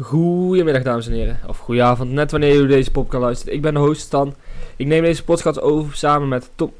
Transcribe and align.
Goedemiddag 0.00 0.82
dames 0.82 1.06
en 1.06 1.12
heren, 1.12 1.40
of 1.46 1.58
goedenavond, 1.58 2.10
net 2.10 2.30
wanneer 2.30 2.54
u 2.54 2.66
deze 2.66 2.90
podcast 2.90 3.22
luistert. 3.22 3.54
Ik 3.54 3.62
ben 3.62 3.74
de 3.74 3.80
host 3.80 4.00
Stan. 4.00 4.34
Ik 4.76 4.86
neem 4.86 5.02
deze 5.02 5.24
podcast 5.24 5.60
over 5.60 5.96
samen 5.96 6.28
met 6.28 6.50
Tom. 6.54 6.72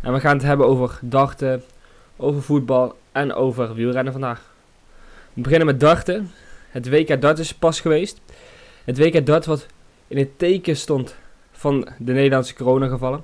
En 0.00 0.12
we 0.12 0.20
gaan 0.20 0.36
het 0.36 0.46
hebben 0.46 0.66
over 0.66 0.98
darten, 1.00 1.62
over 2.16 2.42
voetbal 2.42 2.96
en 3.12 3.34
over 3.34 3.74
wielrennen 3.74 4.12
vandaag. 4.12 4.50
We 5.32 5.40
beginnen 5.40 5.66
met 5.66 5.80
darten. 5.80 6.30
Het 6.68 6.88
WK 6.88 7.20
dart 7.20 7.38
is 7.38 7.54
pas 7.54 7.80
geweest. 7.80 8.20
Het 8.84 8.98
WK 8.98 9.26
dart 9.26 9.46
wat 9.46 9.66
in 10.08 10.18
het 10.18 10.38
teken 10.38 10.76
stond 10.76 11.16
van 11.52 11.88
de 11.98 12.12
Nederlandse 12.12 12.54
coronagevallen. 12.54 13.22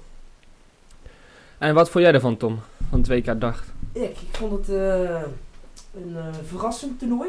En 1.59 1.75
wat 1.75 1.91
vond 1.91 2.05
jij 2.05 2.13
ervan 2.15 2.37
Tom, 2.37 2.61
van 2.91 2.99
het 2.99 3.09
WK 3.09 3.41
dart? 3.41 3.65
Ik, 3.93 4.03
ik 4.03 4.29
vond 4.33 4.53
het 4.53 4.77
eh, 4.77 5.23
een 5.95 6.17
eh, 6.17 6.25
verrassend 6.47 6.99
toernooi. 6.99 7.29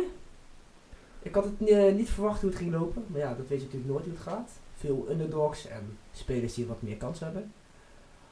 Ik 1.21 1.35
had 1.35 1.43
het 1.43 1.69
eh, 1.69 1.93
niet 1.93 2.09
verwacht 2.09 2.41
hoe 2.41 2.49
het 2.49 2.59
ging 2.59 2.71
lopen. 2.71 3.03
Maar 3.07 3.19
ja, 3.19 3.27
dat 3.33 3.47
weet 3.47 3.59
je 3.59 3.65
natuurlijk 3.65 3.91
nooit 3.91 4.03
hoe 4.03 4.13
het 4.13 4.21
gaat. 4.23 4.49
Veel 4.77 5.07
underdogs 5.09 5.67
en 5.67 5.97
spelers 6.11 6.53
die 6.53 6.65
wat 6.67 6.81
meer 6.81 6.95
kans 6.97 7.19
hebben. 7.19 7.51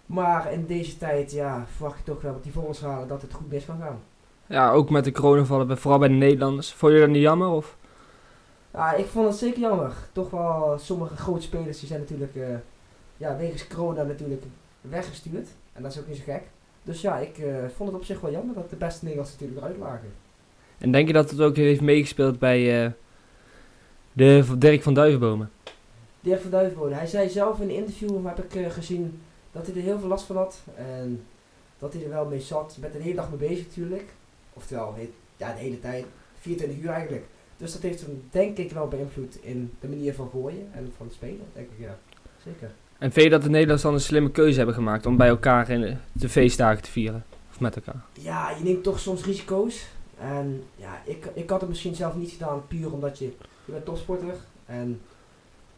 Maar 0.05 0.51
in 0.53 0.65
deze 0.65 0.97
tijd 0.97 1.31
ja, 1.31 1.65
verwacht 1.75 1.99
ik 1.99 2.05
toch 2.05 2.21
wel 2.21 2.33
dat 2.33 2.43
die 2.43 2.51
voor 2.51 2.63
ons 2.67 2.81
halen 2.81 3.07
dat 3.07 3.21
het 3.21 3.33
goed 3.33 3.49
mis 3.51 3.65
kan 3.65 3.79
gaan. 3.79 3.99
Ja, 4.45 4.71
ook 4.71 4.89
met 4.89 5.03
de 5.03 5.11
coronagevallen, 5.11 5.67
bij- 5.67 5.75
vooral 5.75 5.99
bij 5.99 6.07
de 6.07 6.13
Nederlanders. 6.13 6.73
Vond 6.73 6.93
je 6.93 6.99
dat 6.99 7.09
niet 7.09 7.21
jammer? 7.21 7.47
Of? 7.47 7.77
Ja, 8.73 8.93
ik 8.93 9.05
vond 9.05 9.27
het 9.27 9.35
zeker 9.37 9.59
jammer. 9.59 9.93
Toch 10.11 10.29
wel 10.29 10.77
sommige 10.79 11.15
grote 11.15 11.41
spelers 11.41 11.79
die 11.79 11.87
zijn 11.87 11.99
natuurlijk 11.99 12.35
eh, 12.35 12.47
ja, 13.17 13.37
wegens 13.37 13.67
corona 13.67 14.03
natuurlijk 14.03 14.43
weggestuurd. 14.81 15.47
En 15.73 15.81
dat 15.83 15.91
is 15.91 15.99
ook 15.99 16.07
niet 16.07 16.17
zo 16.17 16.23
gek. 16.25 16.43
Dus 16.83 17.01
ja, 17.01 17.17
ik 17.17 17.37
eh, 17.37 17.55
vond 17.75 17.89
het 17.89 17.97
op 17.99 18.05
zich 18.05 18.19
wel 18.21 18.31
jammer 18.31 18.55
dat 18.55 18.69
de 18.69 18.75
beste 18.75 19.05
Nederlanders 19.05 19.39
natuurlijk 19.39 19.65
eruit 19.67 19.79
lagen. 19.91 20.11
En 20.77 20.91
denk 20.91 21.07
je 21.07 21.13
dat 21.13 21.29
het 21.29 21.41
ook 21.41 21.55
heeft 21.55 21.81
meegespeeld 21.81 22.39
bij 22.39 22.83
eh, 22.85 22.91
de 24.13 24.43
Dirk 24.57 24.83
van 24.83 24.93
Duivenbomen? 24.93 25.49
Dirk 26.19 26.41
van 26.41 26.51
Duivenbode, 26.51 26.93
hij 26.95 27.07
zei 27.07 27.29
zelf 27.29 27.59
in 27.59 27.69
een 27.69 27.75
interview, 27.75 28.25
heb 28.25 28.43
ik 28.43 28.55
eh, 28.55 28.71
gezien, 28.71 29.19
dat 29.51 29.65
hij 29.67 29.75
er 29.75 29.81
heel 29.81 29.99
veel 29.99 30.07
last 30.07 30.25
van 30.25 30.35
had. 30.35 30.61
En 30.75 31.23
dat 31.79 31.93
hij 31.93 32.03
er 32.03 32.09
wel 32.09 32.25
mee 32.25 32.39
zat. 32.39 32.71
Je 32.75 32.81
bent 32.81 32.93
er 32.93 32.99
de 32.99 33.05
hele 33.05 33.15
dag 33.17 33.29
mee 33.29 33.49
bezig 33.49 33.65
natuurlijk. 33.65 34.09
Oftewel, 34.53 34.93
he- 34.97 35.09
ja, 35.37 35.53
de 35.53 35.59
hele 35.59 35.79
tijd. 35.79 36.05
24 36.39 36.77
uur 36.83 36.89
eigenlijk. 36.89 37.25
Dus 37.57 37.73
dat 37.73 37.81
heeft 37.81 38.01
hem 38.01 38.23
denk 38.31 38.57
ik 38.57 38.71
wel 38.71 38.87
beïnvloed 38.87 39.37
in 39.41 39.71
de 39.79 39.87
manier 39.87 40.13
van 40.13 40.29
gooien 40.31 40.67
en 40.73 40.93
van 40.97 41.07
spelen. 41.13 41.45
Denk 41.53 41.67
ik, 41.77 41.85
ja. 41.85 41.97
Zeker. 42.43 42.71
En 42.97 43.11
vind 43.11 43.25
je 43.25 43.31
dat 43.31 43.41
de 43.41 43.47
Nederlanders 43.49 43.81
dan 43.81 43.93
een 43.93 43.99
slimme 43.99 44.31
keuze 44.31 44.57
hebben 44.57 44.75
gemaakt 44.75 45.05
om 45.05 45.17
bij 45.17 45.27
elkaar 45.27 45.69
in 45.69 45.81
de, 45.81 45.95
de 46.11 46.29
feestdagen 46.29 46.83
te 46.83 46.91
vieren? 46.91 47.25
Of 47.49 47.59
met 47.59 47.75
elkaar? 47.75 48.01
Ja, 48.13 48.49
je 48.57 48.63
neemt 48.63 48.83
toch 48.83 48.99
soms 48.99 49.25
risico's. 49.25 49.85
En 50.19 50.63
ja, 50.75 51.01
ik, 51.05 51.25
ik 51.33 51.49
had 51.49 51.59
het 51.59 51.69
misschien 51.69 51.95
zelf 51.95 52.15
niet 52.15 52.31
gedaan, 52.31 52.67
puur 52.67 52.93
omdat 52.93 53.19
je, 53.19 53.25
je 53.65 53.71
bent 53.71 53.85
topsporter. 53.85 54.35
En 54.65 55.01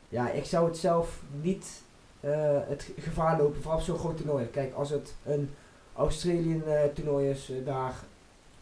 ja, 0.10 0.30
ik 0.32 0.46
zou 0.46 0.68
het 0.68 0.78
zelf 0.78 1.22
niet 1.42 1.82
eh, 2.20 2.58
het 2.68 2.92
gevaar 3.00 3.38
lopen, 3.38 3.62
vooral 3.62 3.80
op 3.80 3.86
zo'n 3.86 3.98
groot 3.98 4.18
toernooi. 4.18 4.46
Kijk, 4.46 4.74
als 4.74 4.90
het 4.90 5.16
een 5.26 5.50
Australië 5.96 6.62
eh, 6.66 6.84
toernooi 6.94 7.30
is, 7.30 7.50
eh, 7.50 7.66
daar 7.66 7.94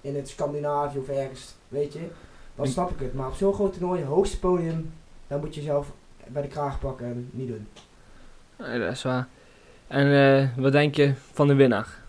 in 0.02 0.16
het 0.16 0.30
Scandinavië 0.30 0.98
of 0.98 1.10
ergens, 1.10 1.56
weet 1.68 1.94
je, 1.94 2.08
dan 2.56 2.68
snap 2.68 2.92
ik 2.92 3.00
het. 3.00 3.14
Maar 3.14 3.28
op 3.28 3.34
zo'n 3.34 3.54
groot 3.54 3.74
toernooi, 3.74 4.04
hoogste 4.04 4.40
podium, 4.40 4.94
dan 5.28 5.40
moet 5.40 5.56
je 5.56 5.62
zelf 5.62 5.92
bij 6.28 6.42
de 6.42 6.48
kraag 6.48 6.80
pakken 6.80 7.06
en 7.06 7.30
niet 7.32 7.48
doen. 7.48 7.68
Nee, 8.58 8.80
dat 8.80 8.92
is 8.92 9.04
waar. 9.04 9.28
En 9.88 10.54
wat 10.58 10.72
denk 10.72 10.96
je 10.96 11.14
van 11.16 11.48
de 11.48 11.54
winnaar? 11.54 12.06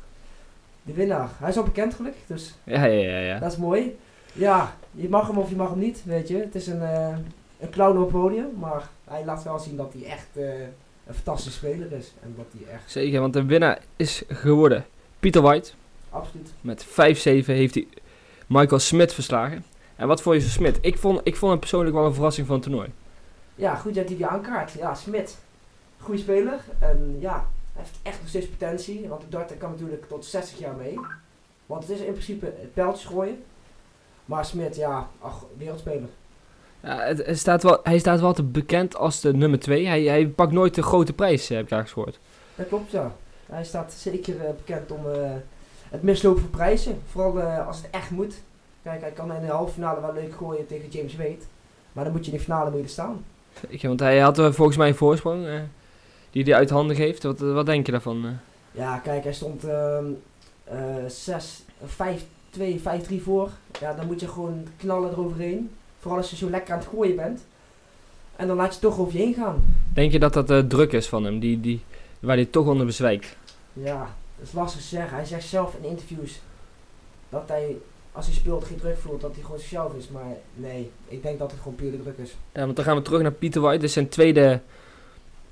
De 0.88 0.94
winnaar, 0.94 1.28
hij 1.38 1.48
is 1.48 1.56
al 1.56 1.62
bekend 1.62 1.94
gelukkig, 1.94 2.22
dus 2.26 2.54
Ja, 2.64 2.84
ja, 2.84 3.08
ja. 3.10 3.18
ja. 3.18 3.38
Dat 3.38 3.52
is 3.52 3.58
mooi. 3.58 3.96
Ja, 4.32 4.76
je 4.90 5.08
mag 5.08 5.26
hem 5.26 5.38
of 5.38 5.48
je 5.50 5.56
mag 5.56 5.70
hem 5.70 5.78
niet, 5.78 6.02
weet 6.04 6.28
je. 6.28 6.36
Het 6.36 6.54
is 6.54 6.66
een, 6.66 6.82
eh, 6.82 7.16
een 7.60 7.70
clown 7.70 7.98
op 7.98 8.10
podium, 8.10 8.46
maar 8.58 8.88
hij 9.04 9.24
laat 9.24 9.42
wel 9.42 9.58
zien 9.58 9.76
dat 9.76 9.92
hij 9.98 10.10
echt 10.10 10.26
eh, 10.32 10.60
een 11.06 11.14
fantastische 11.14 11.58
speler 11.58 11.92
is. 11.92 12.12
En 12.22 12.34
dat 12.36 12.46
hij 12.56 12.74
echt, 12.74 12.90
Zeker, 12.90 13.20
want 13.20 13.32
de 13.32 13.44
winnaar 13.44 13.78
is 13.96 14.22
geworden 14.28 14.84
Pieter 15.20 15.42
White. 15.42 15.70
absoluut. 16.10 16.52
Met 16.60 16.86
5-7 16.86 16.88
heeft 17.54 17.74
hij 17.74 17.86
Michael 18.46 18.78
Smit 18.80 19.12
verslagen. 19.14 19.64
En 19.96 20.06
wat 20.08 20.22
vond 20.22 20.36
je 20.36 20.42
van 20.42 20.50
Smit? 20.50 20.78
Ik 20.80 20.98
vond, 20.98 21.20
ik 21.24 21.36
vond 21.36 21.50
hem 21.50 21.60
persoonlijk 21.60 21.94
wel 21.96 22.04
een 22.06 22.14
verrassing 22.14 22.46
van 22.46 22.56
het 22.56 22.64
toernooi. 22.64 22.88
Ja, 23.54 23.74
goed 23.74 23.94
dat 23.94 24.06
hij 24.08 24.16
die 24.16 24.26
aankaart. 24.26 24.72
Ja, 24.72 24.94
Smit. 24.94 25.38
Goeie 25.98 26.20
speler. 26.20 26.58
En 26.78 27.16
ja, 27.20 27.46
heeft 27.78 27.98
echt 28.02 28.20
nog 28.20 28.28
steeds 28.28 28.48
potentie. 28.48 29.08
Want 29.08 29.22
de 29.30 29.56
kan 29.58 29.70
natuurlijk 29.70 30.08
tot 30.08 30.24
60 30.24 30.58
jaar 30.58 30.74
mee. 30.74 30.98
Want 31.66 31.82
het 31.82 31.92
is 31.98 32.00
in 32.00 32.12
principe 32.12 32.44
het 32.44 32.74
pijltjes 32.74 33.04
gooien. 33.04 33.42
Maar 34.24 34.44
Smit, 34.44 34.76
ja, 34.76 35.08
ach, 35.20 35.44
wereldspeler. 35.56 36.08
Ja, 36.80 37.00
het, 37.00 37.26
het 37.26 37.38
staat 37.38 37.62
wel, 37.62 37.80
hij 37.82 37.98
staat 37.98 38.20
wel 38.20 38.32
te 38.32 38.42
bekend 38.42 38.96
als 38.96 39.20
de 39.20 39.34
nummer 39.34 39.58
2. 39.58 39.86
Hij, 39.86 40.02
hij 40.02 40.26
pakt 40.26 40.52
nooit 40.52 40.74
de 40.74 40.82
grote 40.82 41.12
prijs, 41.12 41.50
eh, 41.50 41.56
heb 41.56 41.66
ik 41.66 41.72
eigenlijk 41.72 41.90
gehoord. 41.90 42.18
Dat 42.54 42.68
klopt, 42.68 42.90
ja. 42.90 43.12
Hij 43.46 43.64
staat 43.64 43.92
zeker 43.92 44.44
eh, 44.44 44.50
bekend 44.56 44.90
om 44.90 45.10
eh, 45.10 45.30
het 45.88 46.02
mislopen 46.02 46.40
van 46.40 46.50
prijzen. 46.50 47.00
Vooral 47.10 47.40
als 47.40 47.76
het 47.76 47.90
echt 47.90 48.10
moet. 48.10 48.34
Kijk, 48.82 49.00
hij 49.00 49.10
kan 49.10 49.34
in 49.34 49.40
de 49.40 49.52
halve 49.52 49.72
finale 49.72 50.00
wel 50.00 50.12
leuk 50.12 50.34
gooien 50.34 50.66
tegen 50.66 50.88
James 50.88 51.16
Wade. 51.16 51.38
Maar 51.92 52.04
dan 52.04 52.12
moet 52.12 52.24
je 52.24 52.30
in 52.30 52.36
de 52.36 52.42
finale 52.42 52.70
moet 52.70 52.78
je 52.78 52.84
er 52.84 52.90
staan. 52.90 53.24
Zeker, 53.68 53.88
want 53.88 54.00
hij 54.00 54.18
had 54.18 54.36
volgens 54.36 54.76
mij 54.76 54.88
een 54.88 54.94
voorsprong 54.94 55.46
die 56.30 56.44
hij 56.44 56.54
uit 56.54 56.70
handen 56.70 56.96
geeft. 56.96 57.22
Wat, 57.22 57.38
wat 57.38 57.66
denk 57.66 57.86
je 57.86 57.92
daarvan? 57.92 58.24
eh? 58.24 58.30
Ja, 58.72 58.98
kijk, 58.98 59.24
hij 59.24 59.32
stond 59.32 59.64
ehm, 59.64 60.04
eh 60.64 61.06
6, 61.08 61.62
5, 61.84 62.24
2, 62.50 62.80
5, 62.80 63.02
3 63.02 63.22
voor. 63.22 63.50
Ja, 63.80 63.92
dan 63.92 64.06
moet 64.06 64.20
je 64.20 64.28
gewoon 64.28 64.66
knallen 64.76 65.10
eroverheen. 65.10 65.70
Vooral 66.00 66.18
als 66.20 66.30
je 66.30 66.36
zo 66.36 66.50
lekker 66.50 66.72
aan 66.72 66.78
het 66.78 66.88
gooien 66.88 67.16
bent. 67.16 67.44
En 68.36 68.46
dan 68.46 68.56
laat 68.56 68.74
je 68.74 68.80
toch 68.80 68.98
over 68.98 69.12
je 69.12 69.18
heen 69.24 69.34
gaan. 69.34 69.64
Denk 69.94 70.12
je 70.12 70.18
dat 70.18 70.32
dat 70.32 70.48
de 70.48 70.66
druk 70.66 70.92
is 70.92 71.08
van 71.08 71.24
hem, 71.24 71.38
die, 71.38 71.60
die, 71.60 71.80
waar 72.20 72.36
hij 72.36 72.44
toch 72.44 72.66
onder 72.66 72.86
bezwijkt? 72.86 73.36
Ja, 73.72 74.14
dat 74.38 74.46
is 74.46 74.52
lastig 74.52 74.80
te 74.80 74.86
zeggen. 74.86 75.16
Hij 75.16 75.24
zegt 75.24 75.46
zelf 75.48 75.74
in 75.80 75.88
interviews 75.88 76.40
dat 77.28 77.42
hij, 77.46 77.76
als 78.12 78.26
hij 78.26 78.34
speelt, 78.34 78.64
geen 78.64 78.76
druk 78.78 78.98
voelt. 78.98 79.20
Dat 79.20 79.34
hij 79.34 79.42
gewoon 79.42 79.58
zichzelf 79.58 79.94
is. 79.94 80.08
Maar 80.08 80.32
nee, 80.54 80.90
ik 81.08 81.22
denk 81.22 81.38
dat 81.38 81.50
het 81.50 81.60
gewoon 81.60 81.76
puur 81.76 81.90
de 81.90 82.02
druk 82.02 82.18
is. 82.18 82.34
Ja, 82.52 82.64
want 82.64 82.76
dan 82.76 82.84
gaan 82.84 82.96
we 82.96 83.02
terug 83.02 83.22
naar 83.22 83.32
Pieter 83.32 83.60
White. 83.60 83.76
Dit 83.78 83.86
is 83.88 83.92
zijn 83.92 84.08
tweede, 84.08 84.60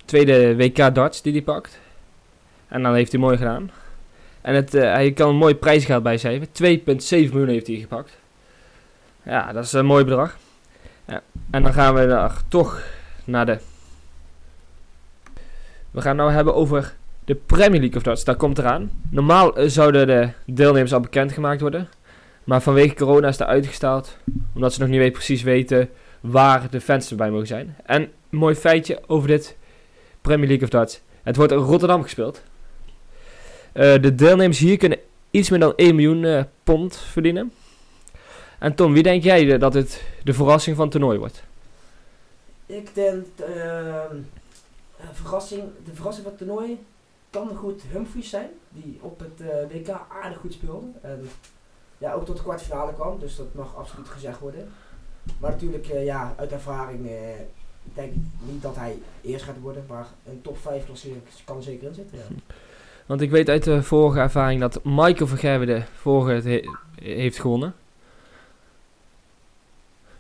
tweede 0.06 0.56
WK 0.56 0.94
darts 0.94 1.22
die 1.22 1.32
hij 1.32 1.42
pakt. 1.42 1.78
En 2.68 2.82
dan 2.82 2.94
heeft 2.94 3.12
hij 3.12 3.20
mooi 3.20 3.36
gedaan. 3.36 3.70
En 4.40 4.54
het, 4.54 4.74
eh, 4.74 4.82
hij 4.82 5.12
kan 5.12 5.28
een 5.28 5.36
mooi 5.36 5.54
prijsgeld 5.54 6.02
bijcijferen. 6.02 6.52
2,7 6.52 7.30
miljoen 7.30 7.48
heeft 7.48 7.66
hij 7.66 7.76
gepakt. 7.76 8.18
Ja, 9.22 9.52
dat 9.52 9.64
is 9.64 9.72
een 9.72 9.86
mooi 9.86 10.04
bedrag. 10.04 10.36
En 11.50 11.62
dan 11.62 11.72
gaan 11.72 11.94
we 11.94 12.06
daar 12.06 12.40
toch 12.48 12.82
naar 13.24 13.46
de... 13.46 13.58
We 15.90 16.00
gaan 16.00 16.16
nou 16.16 16.32
hebben 16.32 16.54
over 16.54 16.94
de 17.24 17.34
Premier 17.34 17.80
League 17.80 17.96
of 17.96 18.02
Darts. 18.02 18.24
Daar 18.24 18.36
komt 18.36 18.58
eraan. 18.58 18.90
Normaal 19.10 19.56
eh, 19.56 19.68
zouden 19.68 20.06
de 20.06 20.28
deelnemers 20.46 20.92
al 20.92 21.00
bekendgemaakt 21.00 21.60
worden. 21.60 21.88
Maar 22.44 22.62
vanwege 22.62 22.94
corona 22.94 23.28
is 23.28 23.36
dat 23.36 23.48
uitgesteld. 23.48 24.16
Omdat 24.54 24.72
ze 24.72 24.80
nog 24.80 24.88
niet 24.88 24.98
weet, 24.98 25.12
precies 25.12 25.42
weten 25.42 25.88
waar 26.20 26.70
de 26.70 26.80
fans 26.80 27.10
erbij 27.10 27.30
mogen 27.30 27.46
zijn. 27.46 27.76
En 27.84 28.02
een 28.02 28.38
mooi 28.38 28.54
feitje 28.54 29.00
over 29.06 29.28
dit 29.28 29.56
Premier 30.26 30.48
League 30.48 30.64
of 30.64 30.70
Darts. 30.70 31.00
Het 31.22 31.36
wordt 31.36 31.52
in 31.52 31.58
Rotterdam 31.58 32.02
gespeeld. 32.02 32.42
Eh, 33.72 34.02
de 34.02 34.14
deelnemers 34.14 34.58
hier 34.58 34.76
kunnen 34.76 34.98
iets 35.30 35.50
meer 35.50 35.58
dan 35.58 35.72
1 35.76 35.94
miljoen 35.94 36.24
eh, 36.24 36.44
pond 36.64 36.96
verdienen. 36.96 37.52
En 38.58 38.74
Tom, 38.74 38.92
wie 38.92 39.02
denk 39.02 39.22
jij 39.22 39.52
eh, 39.52 39.60
dat 39.60 39.74
het 39.74 40.02
de 40.24 40.32
verrassing 40.34 40.76
van 40.76 40.84
het 40.84 40.94
toernooi 40.94 41.18
wordt? 41.18 41.42
Ik 42.66 42.94
denk, 42.94 43.26
ehm, 43.36 44.16
verrassing, 45.12 45.62
de 45.84 45.94
verrassing 45.94 46.26
van 46.26 46.36
het 46.36 46.46
toernooi 46.46 46.78
kan 47.30 47.56
goed 47.56 47.82
Humphries 47.92 48.30
zijn, 48.30 48.48
die 48.68 48.98
op 49.00 49.18
het 49.18 49.70
WK 49.72 49.88
aardig 50.22 50.38
goed 50.38 50.52
speelde. 50.52 50.86
En 51.02 51.28
ja, 51.98 52.12
ook 52.12 52.24
tot 52.24 52.36
de 52.36 52.42
kwartfinale 52.42 52.94
kwam, 52.94 53.18
dus 53.18 53.36
dat 53.36 53.54
mag 53.54 53.76
absoluut 53.76 54.08
gezegd 54.08 54.38
worden. 54.38 54.68
Maar 55.38 55.50
natuurlijk, 55.50 55.86
ja, 55.86 56.34
uit 56.36 56.52
ervaring 56.52 57.08
eh, 57.94 58.02
denk 58.02 58.12
ik 58.12 58.18
niet 58.52 58.62
dat 58.62 58.76
hij 58.76 58.98
eerst 59.22 59.44
gaat 59.44 59.60
worden, 59.60 59.84
maar 59.88 60.06
een 60.28 60.40
top 60.42 60.58
5 60.58 60.84
klassering 60.86 61.20
kan 61.44 61.56
er 61.56 61.62
zeker 61.62 61.88
in 61.88 61.94
zitten. 61.94 62.18
Ja. 62.18 62.54
Want 63.06 63.20
ik 63.20 63.30
weet 63.30 63.48
uit 63.48 63.64
de 63.64 63.82
vorige 63.82 64.18
ervaring 64.20 64.60
dat 64.60 64.80
Michael 64.84 65.26
van 65.26 65.38
Gerwen 65.38 65.66
de 65.66 65.82
vorige 65.94 66.48
he- 66.48 66.62
heeft 67.14 67.38
gewonnen. 67.40 67.74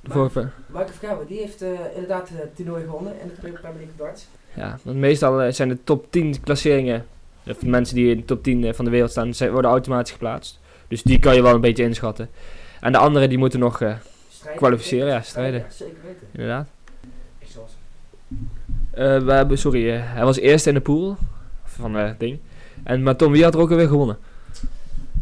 De 0.00 0.10
vorige, 0.12 0.48
Michael 0.66 1.26
die 1.26 1.38
heeft 1.38 1.62
eh, 1.62 1.70
inderdaad 1.94 2.28
het 2.32 2.56
toernooi 2.56 2.84
gewonnen 2.84 3.20
in 3.20 3.28
de 3.28 3.34
Premier 3.34 3.60
League 3.62 3.88
darts. 3.96 4.26
ja, 4.54 4.78
want 4.82 4.96
meestal 4.96 5.42
eh, 5.42 5.52
zijn 5.52 5.68
de 5.68 5.84
top 5.84 6.06
10 6.10 6.40
klasseringen, 6.40 7.06
of 7.46 7.56
de 7.58 7.68
mensen 7.68 7.94
die 7.96 8.10
in 8.10 8.16
de 8.16 8.24
top 8.24 8.42
10 8.42 8.64
eh, 8.64 8.74
van 8.74 8.84
de 8.84 8.90
wereld 8.90 9.10
staan, 9.10 9.34
zijn, 9.34 9.50
worden 9.52 9.70
automatisch 9.70 10.12
geplaatst. 10.12 10.58
Dus 10.88 11.02
die 11.02 11.18
kan 11.18 11.34
je 11.34 11.42
wel 11.42 11.54
een 11.54 11.60
beetje 11.60 11.82
inschatten. 11.84 12.28
En 12.80 12.92
de 12.92 12.98
anderen 12.98 13.28
die 13.28 13.38
moeten 13.38 13.58
nog, 13.60 13.82
Kwalificeren, 14.56 15.06
ja, 15.08 15.20
strijden. 15.22 15.60
Ja, 15.60 15.70
zeker 15.70 15.96
weten. 16.04 16.26
inderdaad. 16.32 16.68
Eh, 18.90 19.18
we 19.18 19.32
hebben, 19.32 19.58
sorry, 19.58 19.90
eh, 19.90 20.12
hij 20.14 20.24
was 20.24 20.36
eerste 20.36 20.68
in 20.68 20.74
de 20.74 20.80
pool 20.80 21.16
van 21.64 21.94
het 21.94 22.20
ding. 22.20 22.38
En, 22.82 23.02
maar 23.02 23.16
Tom, 23.16 23.32
wie 23.32 23.44
had 23.44 23.54
er 23.54 23.60
ook 23.60 23.70
alweer 23.70 23.88
gewonnen? 23.88 24.18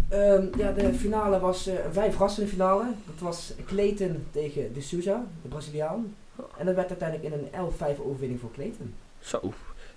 Ehm, 0.09 0.47
ja, 0.59 0.73
de 0.73 0.95
finale 0.95 1.41
was 1.41 1.67
eh, 1.67 1.75
een 1.85 1.93
vrij 1.93 2.11
verrassende 2.11 2.51
finale. 2.51 2.85
Dat 3.07 3.19
was 3.19 3.53
Clayton 3.67 4.27
tegen 4.31 4.75
de 4.75 4.81
Souza, 4.81 5.25
de 5.43 5.49
Braziliaan. 5.49 6.15
En 6.59 6.67
dat 6.67 6.75
werd 6.75 6.89
uiteindelijk 6.89 7.35
in 7.35 7.41
een 7.41 7.73
11-5 7.97 8.01
overwinning 8.01 8.41
voor 8.41 8.51
Clayton. 8.53 8.95
Zo. 9.21 9.41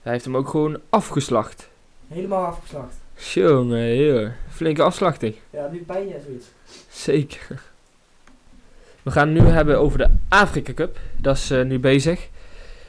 Hij 0.02 0.12
heeft 0.12 0.26
hem 0.26 0.38
ook 0.38 0.50
gewoon 0.50 0.80
afgeslacht. 0.90 1.70
Helemaal 2.08 2.46
afgeslacht. 2.46 2.96
Jongen, 3.16 3.96
joh. 3.96 4.30
Flinke 4.50 4.82
afslachting. 4.82 5.36
Ja, 5.50 5.70
nu 5.72 5.84
pijn 5.84 6.08
je 6.08 6.20
zoiets. 6.26 6.48
Zeker. 6.90 7.62
We 9.08 9.14
gaan 9.14 9.34
nu 9.34 9.40
hebben 9.40 9.80
over 9.80 9.98
de 9.98 10.08
Afrika 10.30 10.74
Cup. 10.74 11.00
Dat 11.18 11.36
is 11.36 11.52
eh, 11.52 11.64
nu 11.64 11.80
bezig. 11.80 12.28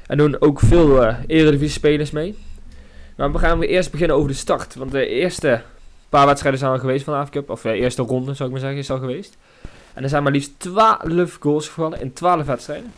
En 0.06 0.18
doen 0.18 0.40
ook 0.40 0.60
veel 0.60 1.04
eh 1.04 1.16
Eredivisie 1.26 1.68
spelers 1.78 2.10
mee. 2.10 2.36
Maar 3.16 3.32
we 3.32 3.38
gaan 3.38 3.62
eerst 3.62 3.90
beginnen 3.90 4.16
over 4.16 4.28
de 4.28 4.34
start. 4.34 4.74
Want 4.74 4.90
de 4.90 5.06
eerste 5.06 5.62
paar 6.08 6.26
wedstrijden 6.26 6.60
zijn 6.60 6.72
al 6.72 6.78
geweest 6.78 7.04
van 7.04 7.12
de 7.14 7.18
Afrika 7.20 7.40
Cup. 7.40 7.50
Of 7.50 7.62
de 7.62 7.72
eerste 7.72 8.02
ronde 8.02 8.34
zou 8.34 8.48
ik 8.48 8.54
maar 8.54 8.64
zeggen 8.64 8.78
is 8.78 8.90
al 8.90 8.98
geweest. 8.98 9.36
En 9.94 10.02
er 10.02 10.08
zijn 10.08 10.22
maar 10.22 10.32
liefst 10.32 10.52
12 10.56 11.36
goals 11.40 11.68
gevallen 11.68 12.00
in 12.00 12.12
12 12.12 12.46
wedstrijden. 12.46 12.92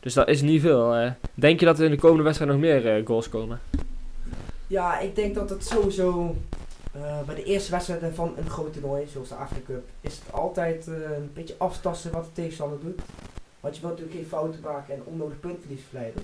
Dus 0.00 0.14
dat 0.14 0.28
is 0.28 0.42
niet 0.42 0.60
veel. 0.60 0.94
eh. 0.94 1.10
denk 1.34 1.60
je 1.60 1.66
dat 1.66 1.78
er 1.78 1.84
in 1.84 1.90
de 1.90 1.98
komende 1.98 2.22
wedstrijd 2.22 2.50
nog 2.50 2.60
meer 2.60 2.96
eh, 2.96 3.06
goals 3.06 3.28
komen? 3.28 3.60
Ja, 4.66 4.98
ik 4.98 5.16
denk 5.16 5.34
dat 5.34 5.50
het 5.50 5.66
sowieso 5.66 6.36
eh, 6.92 7.22
bij 7.22 7.34
de 7.34 7.44
eerste 7.44 7.70
wedstrijden 7.70 8.14
van 8.14 8.34
een 8.36 8.50
groot 8.50 8.72
toernooi, 8.72 9.06
zoals 9.08 9.28
de 9.28 9.34
Afrika 9.34 9.66
Cup, 9.66 9.88
is 10.00 10.14
het 10.14 10.32
altijd 10.32 10.88
eh, 10.88 10.94
een 10.94 11.30
beetje 11.34 11.54
aftasten 11.58 12.12
wat 12.12 12.24
de 12.24 12.32
tegenstander 12.32 12.80
doet. 12.80 13.00
Want 13.60 13.74
je 13.74 13.80
wilt 13.80 13.92
natuurlijk 13.92 14.20
geen 14.20 14.28
fouten 14.28 14.60
maken 14.60 14.94
en 14.94 15.02
onnodig 15.04 15.40
puntenverlies 15.40 15.82
verleiden. 15.88 16.22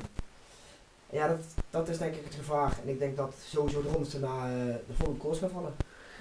En 1.11 1.19
ja, 1.19 1.29
dat, 1.29 1.39
dat 1.71 1.89
is 1.89 1.99
denk 1.99 2.15
ik 2.15 2.25
het 2.25 2.35
gevaar. 2.35 2.79
En 2.83 2.89
ik 2.89 2.99
denk 2.99 3.17
dat 3.17 3.35
sowieso 3.47 3.83
de 3.83 3.89
rondes 3.89 4.11
daarna 4.11 4.47
eh, 4.47 4.75
de 4.87 4.95
volgende 4.95 5.21
goals 5.21 5.39
gaan 5.39 5.51
vallen. 5.51 5.75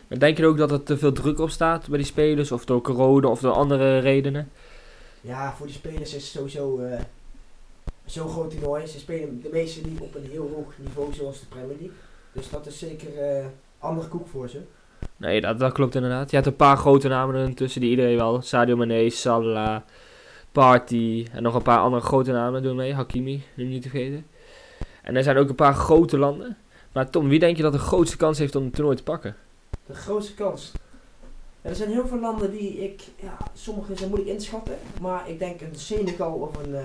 Maar 0.07 0.19
denk 0.19 0.37
je 0.37 0.45
ook 0.45 0.57
dat 0.57 0.71
er 0.71 0.83
te 0.83 0.97
veel 0.97 1.11
druk 1.11 1.39
op 1.39 1.49
staat 1.49 1.87
bij 1.87 1.97
die 1.97 2.07
spelers? 2.07 2.51
Of 2.51 2.65
door 2.65 2.81
corona 2.81 3.27
of 3.27 3.39
door 3.39 3.53
andere 3.53 3.99
redenen? 3.99 4.51
Ja, 5.21 5.53
voor 5.53 5.65
die 5.65 5.75
spelers 5.75 6.13
is 6.13 6.23
het 6.23 6.31
sowieso 6.31 6.79
zo'n 8.05 8.29
groot 8.29 8.51
toernooi. 8.51 8.87
Ze 8.87 8.99
spelen 8.99 9.41
de 9.41 9.49
meeste 9.51 9.81
niet 9.81 9.99
op 9.99 10.15
een 10.15 10.29
heel 10.29 10.51
hoog 10.55 10.73
niveau 10.77 11.13
zoals 11.13 11.39
de 11.39 11.45
Premier 11.45 11.67
League. 11.67 11.91
Dus 12.31 12.49
dat 12.49 12.65
is 12.65 12.79
zeker 12.79 13.09
andere 13.79 14.07
koek 14.07 14.27
voor 14.27 14.49
ze. 14.49 14.61
Nee, 15.17 15.41
dat, 15.41 15.59
dat 15.59 15.71
klopt 15.71 15.95
inderdaad. 15.95 16.29
Je 16.29 16.35
hebt 16.35 16.47
een 16.47 16.55
paar 16.55 16.77
grote 16.77 17.07
namen 17.07 17.35
ertussen 17.35 17.81
die 17.81 17.89
iedereen 17.89 18.17
wel. 18.17 18.41
Sadio 18.41 18.75
Mane, 18.75 19.09
Salah, 19.09 19.81
Party 20.51 21.27
en 21.31 21.43
nog 21.43 21.55
een 21.55 21.61
paar 21.61 21.79
andere 21.79 22.03
grote 22.03 22.31
namen 22.31 22.63
doen 22.63 22.75
mee. 22.75 22.93
Hakimi, 22.93 23.43
nu 23.55 23.65
niet 23.65 23.81
te 23.81 23.89
vergeten. 23.89 24.25
En 25.01 25.15
er 25.15 25.23
zijn 25.23 25.37
ook 25.37 25.49
een 25.49 25.55
paar 25.55 25.73
grote 25.73 26.17
landen. 26.17 26.57
Maar 26.91 27.09
Tom, 27.09 27.29
wie 27.29 27.39
denk 27.39 27.57
je 27.57 27.63
dat 27.63 27.71
de 27.71 27.79
grootste 27.79 28.17
kans 28.17 28.37
heeft 28.37 28.55
om 28.55 28.63
het 28.63 28.73
toernooi 28.73 28.97
te 28.97 29.03
pakken? 29.03 29.35
De 29.85 29.93
grootste 29.95 30.33
kans. 30.33 30.71
Ja, 31.61 31.69
er 31.69 31.75
zijn 31.75 31.89
heel 31.89 32.07
veel 32.07 32.19
landen 32.19 32.51
die 32.51 32.83
ik, 32.83 33.01
ja, 33.15 33.37
sommige 33.53 33.95
zijn 33.95 34.09
moeilijk 34.09 34.33
inschatten. 34.33 34.77
Maar 35.01 35.29
ik 35.29 35.39
denk 35.39 35.61
een 35.61 35.75
Senegal 35.75 36.33
of 36.33 36.65
een 36.65 36.75
eh 36.75 36.83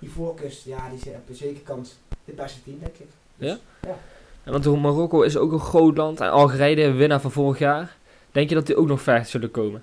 Ivoorkust, 0.00 0.64
ja, 0.64 0.88
die 0.88 1.12
hebben 1.12 1.34
zeker 1.34 1.62
kans. 1.62 1.96
Het 2.24 2.36
beste 2.36 2.62
team, 2.62 2.78
denk 2.78 2.96
ik. 2.96 3.06
Dus, 3.36 3.48
Ja? 3.48 3.58
En 3.80 3.96
Want 4.50 4.80
Marokko 4.82 5.22
is 5.22 5.36
ook 5.36 5.52
een 5.52 5.60
groot 5.60 5.96
land. 5.96 6.20
En 6.20 6.30
Algerije, 6.30 6.74
de 6.76 6.92
winnaar 6.92 7.20
van 7.20 7.30
vorig 7.30 7.58
jaar. 7.58 7.96
Denk 8.32 8.48
je 8.48 8.54
dat 8.54 8.66
die 8.66 8.76
ook 8.76 8.86
nog 8.86 9.02
ver 9.02 9.24
zullen 9.24 9.50
komen? 9.50 9.82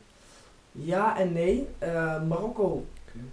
Ja 0.71 1.17
en 1.17 1.33
nee. 1.33 1.67
Eh, 1.77 2.23
Marokko, 2.27 2.85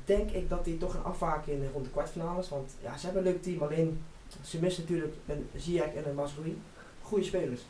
denk 0.04 0.30
ik 0.30 0.48
dat 0.48 0.64
die 0.64 0.78
toch 0.78 0.92
gaan 0.92 1.04
afwaken 1.04 1.52
in 1.52 1.68
rond 1.72 1.84
de 1.84 1.90
kwartfinales. 1.90 2.48
Want 2.48 2.70
ja, 2.82 2.96
ze 2.96 3.04
hebben 3.04 3.26
een 3.26 3.32
leuk 3.32 3.42
team. 3.42 3.62
Alleen, 3.62 4.02
ze 4.44 4.58
missen 4.60 4.82
natuurlijk 4.82 5.14
een 5.26 5.48
Ziyech 5.56 5.94
en 5.94 6.08
een 6.08 6.14
Mazraoui. 6.14 6.58
Goede 7.02 7.24
spelers. 7.24 7.60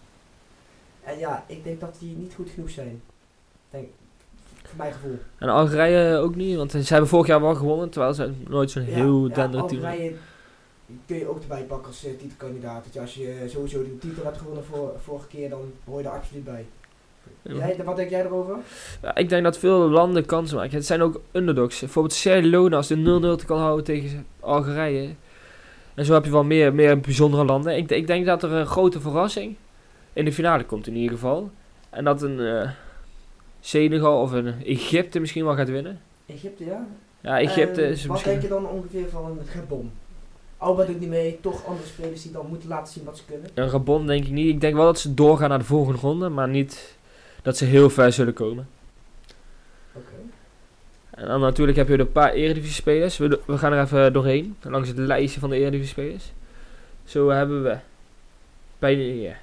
En 1.05 1.19
ja, 1.19 1.44
ik 1.47 1.65
denk 1.65 1.81
dat 1.81 1.97
die 1.99 2.17
niet 2.17 2.35
goed 2.35 2.50
genoeg 2.50 2.70
zijn. 2.70 3.03
Denk, 3.70 3.88
voor 4.62 4.76
mijn 4.76 4.93
gevoel. 4.93 5.19
En 5.38 5.49
Algerije 5.49 6.17
ook 6.17 6.35
niet, 6.35 6.56
want 6.56 6.70
ze 6.70 6.85
hebben 6.88 7.08
vorig 7.08 7.26
jaar 7.26 7.41
wel 7.41 7.55
gewonnen. 7.55 7.91
Terwijl 7.91 8.15
ze 8.15 8.32
nooit 8.49 8.70
zo'n 8.70 8.82
heel 8.82 9.29
ja, 9.29 9.35
denderend 9.35 9.69
team 9.69 9.82
hebben. 9.82 10.19
Kun 11.06 11.17
je 11.17 11.29
ook 11.29 11.41
erbij 11.41 11.62
pakken 11.62 11.87
als 11.87 12.05
eh, 12.05 12.12
titelkandidaat. 12.19 12.87
Als 13.00 13.15
je 13.15 13.44
sowieso 13.47 13.83
de 13.83 13.99
titel 13.99 14.25
hebt 14.25 14.39
gewonnen 14.39 14.65
voor, 14.65 14.93
vorige 15.05 15.27
keer, 15.27 15.49
dan 15.50 15.73
hoor 15.85 16.00
je 16.00 16.06
er 16.06 16.15
absoluut 16.15 16.44
bij. 16.44 16.67
Jij, 17.43 17.77
wat 17.85 17.97
denk 17.97 18.11
jij 18.11 18.25
erover? 18.25 18.56
Ja, 19.03 19.15
ik 19.15 19.29
denk 19.29 19.44
dat 19.44 19.59
veel 19.59 19.79
landen 19.79 20.27
kansen 20.27 20.56
maken. 20.56 20.75
Het 20.75 20.87
zijn 20.87 21.03
ook 21.03 21.21
underdogs. 21.33 21.81
Bijvoorbeeld 21.81 22.15
Sierra 22.15 22.47
Leone, 22.47 22.77
als 22.77 22.87
de 22.87 22.97
0-0 22.97 23.39
te 23.39 23.47
kan 23.47 23.59
houden 23.59 23.85
tegen 23.85 24.27
Algerije. 24.41 25.15
En 25.94 26.05
zo 26.05 26.15
heb 26.15 26.25
je 26.25 26.31
wel 26.31 26.44
meer, 26.44 26.75
meer 26.75 27.00
bijzondere 27.00 27.44
landen. 27.44 27.77
Ik, 27.77 27.91
ik 27.91 28.06
denk 28.06 28.27
dat 28.27 28.43
er 28.43 28.53
een 28.53 28.67
grote 28.67 29.00
verrassing 29.00 29.56
in 30.12 30.25
de 30.25 30.33
finale 30.33 30.65
komt 30.65 30.87
in 30.87 30.94
ieder 30.94 31.12
geval. 31.12 31.50
En 31.91 32.05
dat 32.05 32.23
een 32.23 32.41
eh, 32.41 32.71
Senegal 33.61 34.21
of 34.21 34.33
een 34.33 34.55
Egypte 34.65 35.21
misschien 35.21 35.44
wel 35.44 35.55
gaat 35.56 35.69
winnen. 35.69 36.00
Egypte, 36.27 36.65
ja? 36.65 36.87
Ja, 37.21 37.41
Egypte 37.41 37.83
is 37.83 38.03
Wat 38.03 38.11
misschien... 38.11 38.33
denk 38.33 38.43
je 38.43 38.49
dan 38.49 38.69
ongeveer 38.69 39.09
van 39.09 39.25
een 39.25 39.47
Gabon? 39.47 39.91
Alba 40.62 40.85
doet 40.85 41.00
niet 41.00 41.09
mee, 41.09 41.38
toch 41.41 41.67
andere 41.67 41.87
spelers 41.87 42.23
die 42.23 42.32
dan 42.32 42.47
moeten 42.47 42.69
laten 42.69 42.93
zien 42.93 43.05
wat 43.05 43.17
ze 43.17 43.25
kunnen. 43.25 43.50
Een 43.55 43.70
Gabon 43.70 44.06
denk 44.06 44.25
ik 44.25 44.31
niet. 44.31 44.49
Ik 44.49 44.61
denk 44.61 44.75
wel 44.75 44.85
dat 44.85 44.99
ze 44.99 45.14
doorgaan 45.14 45.49
naar 45.49 45.59
de 45.59 45.64
volgende 45.64 46.00
ronde, 46.00 46.29
maar 46.29 46.49
niet 46.49 46.97
dat 47.43 47.56
ze 47.56 47.64
heel 47.64 47.91
ver 47.91 48.12
zullen 48.12 48.32
komen. 48.32 48.69
Oké. 49.93 50.12
En 51.11 51.26
dan 51.26 51.41
natuurlijk 51.41 51.79
heb 51.79 51.88
je 51.88 51.99
een 51.99 52.12
paar 52.12 52.32
Eredivisie 52.32 52.75
spelers. 52.75 53.17
We, 53.17 53.41
we 53.47 53.59
gaan 53.59 53.73
er 53.73 53.82
even 53.82 54.12
doorheen, 54.12 54.56
langs 54.61 54.88
het 54.88 54.99
lijstje 54.99 55.41
van 55.41 55.50
de 55.50 55.56
Eredivisie 55.56 55.93
spelers. 55.93 56.32
Zo 57.05 57.29
hebben 57.29 57.62
we 57.62 57.76
bij 58.79 58.94
de, 58.94 59.26
eh, 59.26 59.35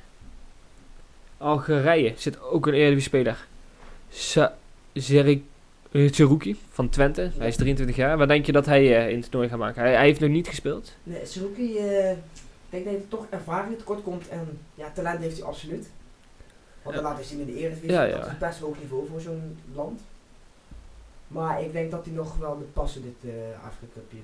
Algerije 1.37 2.13
zit 2.17 2.41
ook 2.41 2.67
een 2.67 2.73
Eredivisie 2.73 3.09
speler. 3.09 3.47
Sa 4.09 4.57
Zerik 4.93 5.43
eh, 5.91 6.13
Zerouki 6.13 6.59
van 6.69 6.89
Twente. 6.89 7.31
Hij 7.37 7.47
is 7.47 7.55
23 7.55 7.95
jaar. 7.95 8.17
Waar 8.17 8.27
denk 8.27 8.45
je 8.45 8.51
dat 8.51 8.65
hij 8.65 8.97
eh, 8.97 9.09
in 9.09 9.15
het 9.19 9.31
toernooi 9.31 9.49
gaat 9.49 9.59
maken? 9.59 9.81
Hij, 9.81 9.93
hij 9.93 10.05
heeft 10.05 10.19
nog 10.19 10.29
niet 10.29 10.47
gespeeld. 10.47 10.93
Nee, 11.03 11.25
Suzuki, 11.25 11.77
eh, 11.77 12.11
ik 12.11 12.17
denk 12.69 12.83
dat 12.85 12.93
hij 12.93 13.03
toch 13.09 13.25
ervaring 13.29 13.77
tekort 13.77 14.03
komt 14.03 14.29
en 14.29 14.59
ja, 14.75 14.91
talent 14.93 15.19
heeft 15.19 15.37
hij 15.37 15.45
absoluut. 15.45 15.89
Want 16.81 16.95
Ja. 16.95 17.01
dat 17.01 17.11
laat 17.11 17.19
hij 17.19 17.27
zien 17.27 17.39
in 17.39 17.45
de 17.45 17.55
Eredivisie, 17.59 17.91
Ja, 17.91 18.05
dat 18.07 18.25
ja. 18.25 18.31
is 18.31 18.37
best 18.37 18.59
hoog 18.59 18.75
niveau 18.81 19.07
voor 19.11 19.21
zo'n 19.21 19.57
land. 19.75 20.01
Maar 21.27 21.61
ik 21.63 21.71
denk 21.73 21.91
dat 21.91 22.05
hij 22.05 22.13
nog 22.13 22.37
wel 22.37 22.55
moet 22.55 22.73
passen 22.73 23.01
dit 23.01 23.31
eh 23.31 23.65
Afrika 23.65 23.93
Cup 23.93 24.11
hier. 24.11 24.21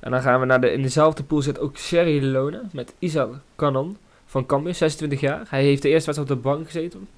En 0.00 0.10
dan 0.10 0.22
gaan 0.22 0.40
we 0.40 0.46
naar 0.46 0.60
de... 0.60 0.72
In 0.72 0.82
dezelfde 0.82 1.22
pool 1.22 1.42
zit 1.42 1.58
ook 1.58 1.76
Sierra 1.76 2.26
Leone 2.26 2.62
met 2.72 2.94
Isaac 2.98 3.30
Canon 3.56 3.96
van 4.26 4.46
Cambuur, 4.46 4.74
26 4.74 5.20
jaar. 5.20 5.46
Hij 5.48 5.62
heeft 5.62 5.82
de 5.82 5.88
eerste 5.88 6.06
wedstrijd 6.10 6.30
op 6.30 6.36
de 6.36 6.48
bank 6.48 6.66
gezeten. 6.66 7.08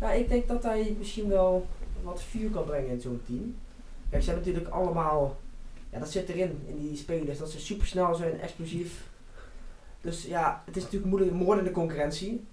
Ja, 0.00 0.10
ik 0.12 0.28
denk 0.28 0.48
dat 0.48 0.62
hij 0.62 0.94
misschien 0.98 1.28
wel 1.28 1.66
wat 2.02 2.22
vuur 2.22 2.50
kan 2.50 2.64
brengen 2.64 2.90
in 2.90 3.00
zo'n 3.00 3.20
team. 3.26 3.56
Kijk, 4.10 4.22
ze 4.22 4.30
hebben 4.30 4.46
natuurlijk 4.46 4.74
allemaal, 4.74 5.36
ja, 5.90 5.98
dat 5.98 6.10
zit 6.10 6.28
erin, 6.28 6.60
in 6.66 6.78
die 6.78 6.96
spelers, 6.96 7.38
dat 7.38 7.50
ze 7.50 7.60
super 7.60 7.86
snel 7.86 8.14
zijn, 8.14 8.40
explosief. 8.40 9.06
Dus 10.00 10.24
ja, 10.24 10.62
het 10.64 10.76
is 10.76 10.82
natuurlijk 10.82 11.10
moeilijk, 11.10 11.32
moordende 11.36 11.70
concurrentie. 11.70 12.44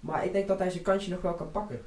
Maar 0.00 0.24
ik 0.24 0.32
denk 0.32 0.48
dat 0.48 0.58
hij 0.58 0.70
zijn 0.70 0.82
kansje 0.82 1.10
nog 1.10 1.20
wel 1.20 1.34
kan 1.34 1.50
pakken. 1.50 1.80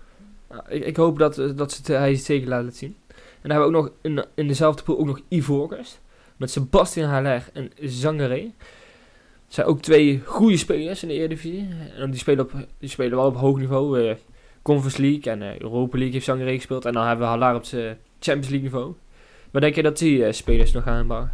Ik, 0.68 0.86
ik 0.86 0.96
hoop 0.96 1.18
dat, 1.18 1.38
eh, 1.38 1.50
dat 1.56 1.72
ze 1.72 1.94
hij 1.94 2.12
het 2.12 2.24
zeker 2.24 2.48
laat 2.48 2.76
zien. 2.76 2.96
En 3.08 3.50
dan 3.50 3.52
hebben 3.52 3.72
we 3.72 3.78
ook 3.78 3.84
nog 3.84 3.92
in, 4.02 4.26
in 4.34 4.48
dezelfde 4.48 4.84
pool 4.84 4.98
ook 4.98 5.06
nog 5.06 5.22
Ivoorkust. 5.28 6.02
Met 6.38 6.52
Sebastian 6.52 7.10
Haller 7.10 7.50
en 7.54 7.72
Zangaré. 7.82 8.42
Het 9.46 9.56
zijn 9.56 9.68
ook 9.68 9.82
twee 9.82 10.22
goede 10.26 10.58
spelers 10.58 11.02
in 11.02 11.08
de 11.08 11.14
Eredivisie. 11.14 11.70
En 11.96 12.12
die 12.12 12.20
spelen, 12.20 12.46
op, 12.46 12.54
die 12.80 12.90
spelen 12.90 13.18
wel 13.18 13.28
op 13.28 13.36
hoog 13.36 13.58
niveau. 13.58 14.02
eh 14.02 14.16
Conference 14.68 15.02
League 15.02 15.32
en 15.34 15.42
eh, 15.42 15.60
Europa 15.60 15.98
League 15.98 16.14
heeft 16.14 16.26
Zangaré 16.26 16.56
gespeeld. 16.56 16.86
En 16.86 16.94
dan 16.94 17.08
hebben 17.08 17.26
we 17.26 17.32
Haller 17.32 17.56
op 17.56 17.64
zijn 17.64 17.98
Champions 18.20 18.50
League 18.50 18.70
niveau. 18.70 18.96
Maar 19.52 19.62
denk 19.62 19.76
je 19.76 19.84
dat 19.84 19.98
die 19.98 20.26
eh, 20.26 20.34
spelers 20.34 20.72
nog 20.72 20.84
gaan 20.84 21.08
bouwen? 21.08 21.32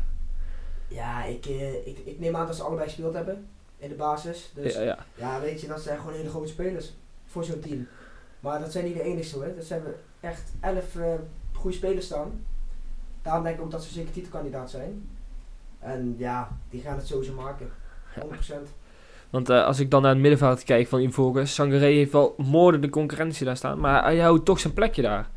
Ja, 0.87 1.23
ik, 1.23 1.45
eh, 1.45 1.87
ik, 1.87 1.97
ik 2.03 2.19
neem 2.19 2.35
aan 2.35 2.45
dat 2.45 2.55
ze 2.55 2.63
allebei 2.63 2.87
gespeeld 2.87 3.13
hebben 3.13 3.47
in 3.77 3.89
de 3.89 3.95
basis. 3.95 4.51
Dus 4.55 4.73
ja, 4.73 4.81
ja. 4.81 5.05
ja, 5.15 5.41
weet 5.41 5.61
je, 5.61 5.67
dat 5.67 5.81
zijn 5.81 5.99
gewoon 5.99 6.13
hele 6.13 6.29
grote 6.29 6.47
spelers 6.47 6.93
voor 7.25 7.43
zo'n 7.43 7.59
team. 7.59 7.87
Maar 8.39 8.59
dat 8.59 8.71
zijn 8.71 8.85
niet 8.85 8.93
de 8.93 9.03
enigste 9.03 9.35
hoor. 9.35 9.55
Dat 9.55 9.65
zijn 9.65 9.83
we 9.83 9.95
echt 10.19 10.51
elf 10.59 10.97
goede 11.51 11.77
spelers 11.77 12.05
staan. 12.05 12.45
Daarom 13.21 13.43
denk 13.43 13.55
ik 13.57 13.63
ook 13.63 13.71
dat 13.71 13.83
ze 13.83 13.93
zeker 13.93 14.11
titelkandidaat 14.11 14.69
zijn. 14.69 15.09
En 15.79 16.15
ja, 16.17 16.57
die 16.69 16.81
gaan 16.81 16.97
het 16.97 17.07
sowieso 17.07 17.33
maken. 17.33 17.71
100%. 18.19 18.82
Want 19.33 19.49
eh, 19.49 19.65
als 19.65 19.79
ik 19.79 19.91
dan 19.91 20.01
naar 20.01 20.11
het 20.11 20.19
middenveld 20.19 20.63
kijk 20.63 20.87
van 20.87 20.99
Ivoorkust. 21.01 21.53
Sangaré 21.53 21.85
heeft 21.85 22.11
wel 22.11 22.35
moordende 22.37 22.89
concurrentie 22.89 23.45
daar 23.45 23.57
staan. 23.57 23.79
Maar 23.79 24.03
hij 24.03 24.19
houdt 24.19 24.45
toch 24.45 24.59
zijn 24.59 24.73
plekje 24.73 25.01
daar. 25.01 25.29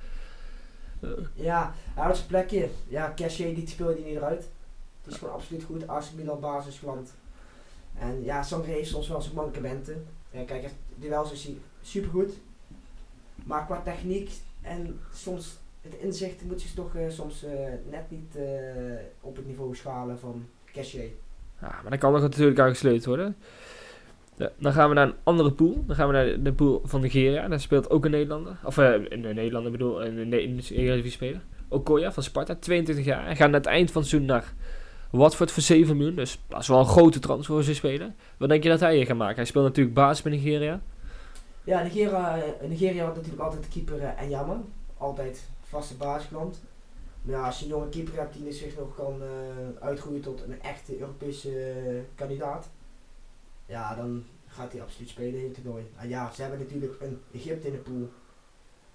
Eh, 1.01 1.11
Ja, 1.35 1.75
hij 1.95 2.03
houdt 2.03 2.17
zijn 2.17 2.29
plekje. 2.29 2.69
Ja, 2.89 3.13
Cassier 3.17 3.55
die 3.55 3.69
speelde 3.69 3.95
die 3.95 4.05
niet 4.05 4.17
eruit. 4.17 4.49
Die 5.03 5.13
is 5.13 5.19
gewoon 5.19 5.35
absoluut 5.35 5.63
goed. 5.63 5.89
Arsenal 5.89 6.25
Milan 6.25 6.41
basisland. 6.41 7.15
En 7.99 8.25
ja, 8.25 8.43
Sangre 8.43 8.71
heeft 8.71 8.89
soms 8.89 9.09
wel 9.09 9.23
zijn 9.23 9.35
mankementen. 9.35 10.07
Ja, 10.31 10.43
kijk, 10.45 10.71
duels 10.95 11.33
is 11.33 11.45
hij 11.45 11.57
supergoed. 11.83 12.33
Maar 13.45 13.67
qua 13.67 13.81
techniek 13.85 14.31
en 14.63 15.01
soms 15.15 15.57
het 15.81 15.95
inzicht 15.95 16.43
moet 16.43 16.63
je 16.63 16.75
toch 16.75 16.95
eh, 16.95 17.11
soms 17.11 17.45
net 17.91 18.11
niet 18.11 18.37
op 19.21 19.37
het 19.37 19.47
niveau 19.47 19.75
schalen 19.75 20.19
van 20.19 20.47
Cassier. 20.73 21.11
Ja, 21.61 21.69
maar 21.83 21.91
dan 21.91 21.99
kan 21.99 22.13
nog 22.13 22.21
natuurlijk 22.21 22.59
aan 22.59 23.01
worden. 23.05 23.37
Dan 24.37 24.73
gaan 24.73 24.89
we 24.89 24.95
naar 24.95 25.07
een 25.07 25.15
andere 25.23 25.53
pool. 25.53 25.85
Dan 25.87 25.97
gaan 25.97 26.07
we 26.07 26.13
naar 26.13 26.43
de 26.43 26.53
pool 26.53 26.83
van 26.85 27.01
Nigeria. 27.01 27.49
Daar 27.49 27.61
speelt 27.61 27.91
ook 27.91 28.05
een 28.05 28.11
Nederlander. 28.11 28.57
Of 28.65 28.77
uh, 28.77 28.93
een 29.09 29.21
Nederlander 29.21 29.73
bedoel, 29.73 30.05
een 30.05 30.29
Nederlandse 30.29 31.11
speler. 31.11 31.41
Okoya 31.69 32.13
van 32.13 32.23
Sparta, 32.23 32.55
22 32.55 33.05
jaar. 33.05 33.25
Hij 33.25 33.37
gaat 33.37 33.51
naar 33.51 33.61
het 33.61 33.69
eind 33.69 33.91
van 33.91 34.01
het 34.01 34.11
seizoen 34.11 34.31
naar 34.31 34.55
Watford 35.11 35.51
voor 35.51 35.63
7 35.63 35.97
miljoen. 35.97 36.15
Dus 36.15 36.39
dat 36.49 36.61
is 36.61 36.69
wel 36.69 36.79
een 36.79 36.87
grote 36.87 37.19
transfer 37.19 37.55
voor 37.55 37.63
zijn 37.63 37.77
speler. 37.77 38.13
Wat 38.37 38.49
denk 38.49 38.63
je 38.63 38.69
dat 38.69 38.81
hij 38.81 38.97
hier 38.97 39.07
gaat 39.07 39.17
maken? 39.17 39.37
Hij 39.37 39.45
speelt 39.45 39.65
natuurlijk 39.65 39.95
basis 39.95 40.23
bij 40.23 40.33
Nigeria. 40.33 40.81
Ja, 41.65 41.83
Nigeria, 41.83 42.39
Nigeria 42.69 43.05
had 43.05 43.15
natuurlijk 43.15 43.43
altijd 43.43 43.63
de 43.63 43.69
keeper 43.69 43.97
uh, 43.97 44.23
en 44.23 44.31
jammer. 44.31 44.57
Altijd 44.99 45.49
vaste 45.63 45.95
basisklant. 45.95 46.63
Maar 47.23 47.35
ja, 47.35 47.47
als 47.47 47.59
je 47.59 47.65
een 47.65 47.71
jonge 47.71 47.89
keeper 47.89 48.15
hebt 48.15 48.35
die 48.35 48.53
zich 48.53 48.77
nog 48.79 48.95
kan 48.95 49.23
uitgroeien 49.81 50.23
tot 50.23 50.43
een 50.43 50.63
echte 50.63 50.99
Europese 50.99 51.51
kandidaat. 52.15 52.69
Ja, 53.67 53.95
dan 53.95 54.25
gaat 54.47 54.73
hij 54.73 54.83
absoluut 54.83 55.09
spelen 55.09 55.39
in 55.41 55.45
het 55.45 55.55
toernooi. 55.55 55.85
En 55.97 56.09
ja, 56.09 56.33
ze 56.33 56.41
hebben 56.43 56.59
natuurlijk 56.59 57.01
een 57.01 57.21
Egypte 57.33 57.67
in 57.67 57.73
de 57.73 57.79
pool. 57.79 58.11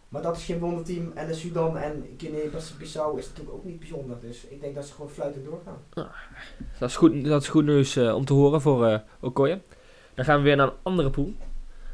Maar 0.09 0.21
dat 0.21 0.37
is 0.37 0.43
geen 0.43 0.59
wonderteam. 0.59 1.11
En 1.15 1.27
de 1.27 1.33
Sudan 1.33 1.77
en 1.77 2.15
Guinea-Bissau 2.17 3.19
is 3.19 3.27
natuurlijk 3.27 3.55
ook 3.55 3.63
niet 3.63 3.79
bijzonder. 3.79 4.17
Dus 4.21 4.45
ik 4.45 4.61
denk 4.61 4.75
dat 4.75 4.85
ze 4.85 4.93
gewoon 4.93 5.09
fluitend 5.09 5.45
doorgaan. 5.45 5.77
Ah, 5.93 6.05
dat, 6.79 6.89
is 6.89 6.95
goed, 6.95 7.25
dat 7.25 7.41
is 7.41 7.47
goed 7.47 7.65
nieuws 7.65 7.97
uh, 7.97 8.15
om 8.15 8.25
te 8.25 8.33
horen 8.33 8.61
voor 8.61 8.87
uh, 8.87 8.97
Okoye. 9.19 9.61
Dan 10.13 10.25
gaan 10.25 10.37
we 10.37 10.43
weer 10.43 10.55
naar 10.55 10.67
een 10.67 10.73
andere 10.81 11.09
pool. 11.09 11.33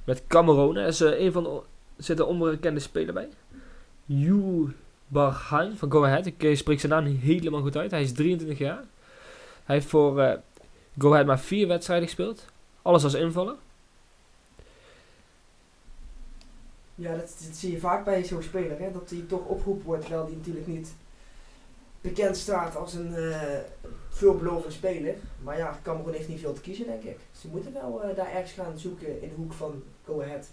Met 0.03 0.23
Cameroon. 0.27 0.75
Er 0.75 0.87
is 0.87 1.01
uh, 1.01 1.19
een 1.19 1.31
van 1.31 1.43
de, 1.43 1.61
zit 1.97 2.19
een 2.19 2.25
onbekende 2.25 2.79
speler 2.79 3.13
bij. 3.13 3.29
Yu 4.05 4.75
Barhan 5.07 5.75
van 5.75 5.91
Go 5.91 6.03
Ahead. 6.05 6.25
Ik 6.25 6.57
spreek 6.57 6.79
zijn 6.79 6.91
naam 6.91 7.05
helemaal 7.05 7.61
goed 7.61 7.77
uit. 7.77 7.91
Hij 7.91 8.01
is 8.01 8.13
23 8.13 8.57
jaar. 8.57 8.83
Hij 9.63 9.75
heeft 9.75 9.87
voor 9.87 10.41
Go 10.97 11.11
Ahead 11.11 11.25
maar 11.25 11.39
vier 11.39 11.67
wedstrijden 11.67 12.07
gespeeld. 12.07 12.45
Alles 12.87 13.03
als 13.03 13.13
invaller. 13.13 13.55
Ja, 16.95 17.15
dat, 17.15 17.35
zie 17.51 17.71
je 17.71 17.79
vaak 17.79 18.05
bij 18.05 18.23
zo'n 18.23 18.43
speler, 18.43 18.79
hè? 18.79 18.91
dat 18.91 19.09
hij 19.09 19.23
toch 19.27 19.45
opgeroepen 19.45 19.85
wordt, 19.85 20.01
terwijl 20.01 20.25
hij 20.25 20.35
natuurlijk 20.35 20.67
niet 20.67 20.93
bekend 22.01 22.37
staat 22.37 22.75
als 22.75 22.93
een 22.93 23.13
uh, 23.15 23.57
veelbelovend 24.09 24.73
speler. 24.73 25.15
Maar 25.43 25.57
ja, 25.57 25.79
Cameroen 25.83 26.13
heeft 26.13 26.27
niet 26.27 26.39
veel 26.39 26.53
te 26.53 26.61
kiezen, 26.61 26.85
denk 26.85 27.03
ik. 27.03 27.19
Ze 27.31 27.47
moeten 27.47 27.73
wel 27.73 28.01
uh, 28.03 28.15
daar 28.15 28.31
ergens 28.31 28.51
gaan 28.51 28.79
zoeken 28.79 29.21
in 29.21 29.29
de 29.29 29.35
hoek 29.35 29.53
van 29.53 29.83
Go 30.05 30.21
Ahead. 30.21 30.47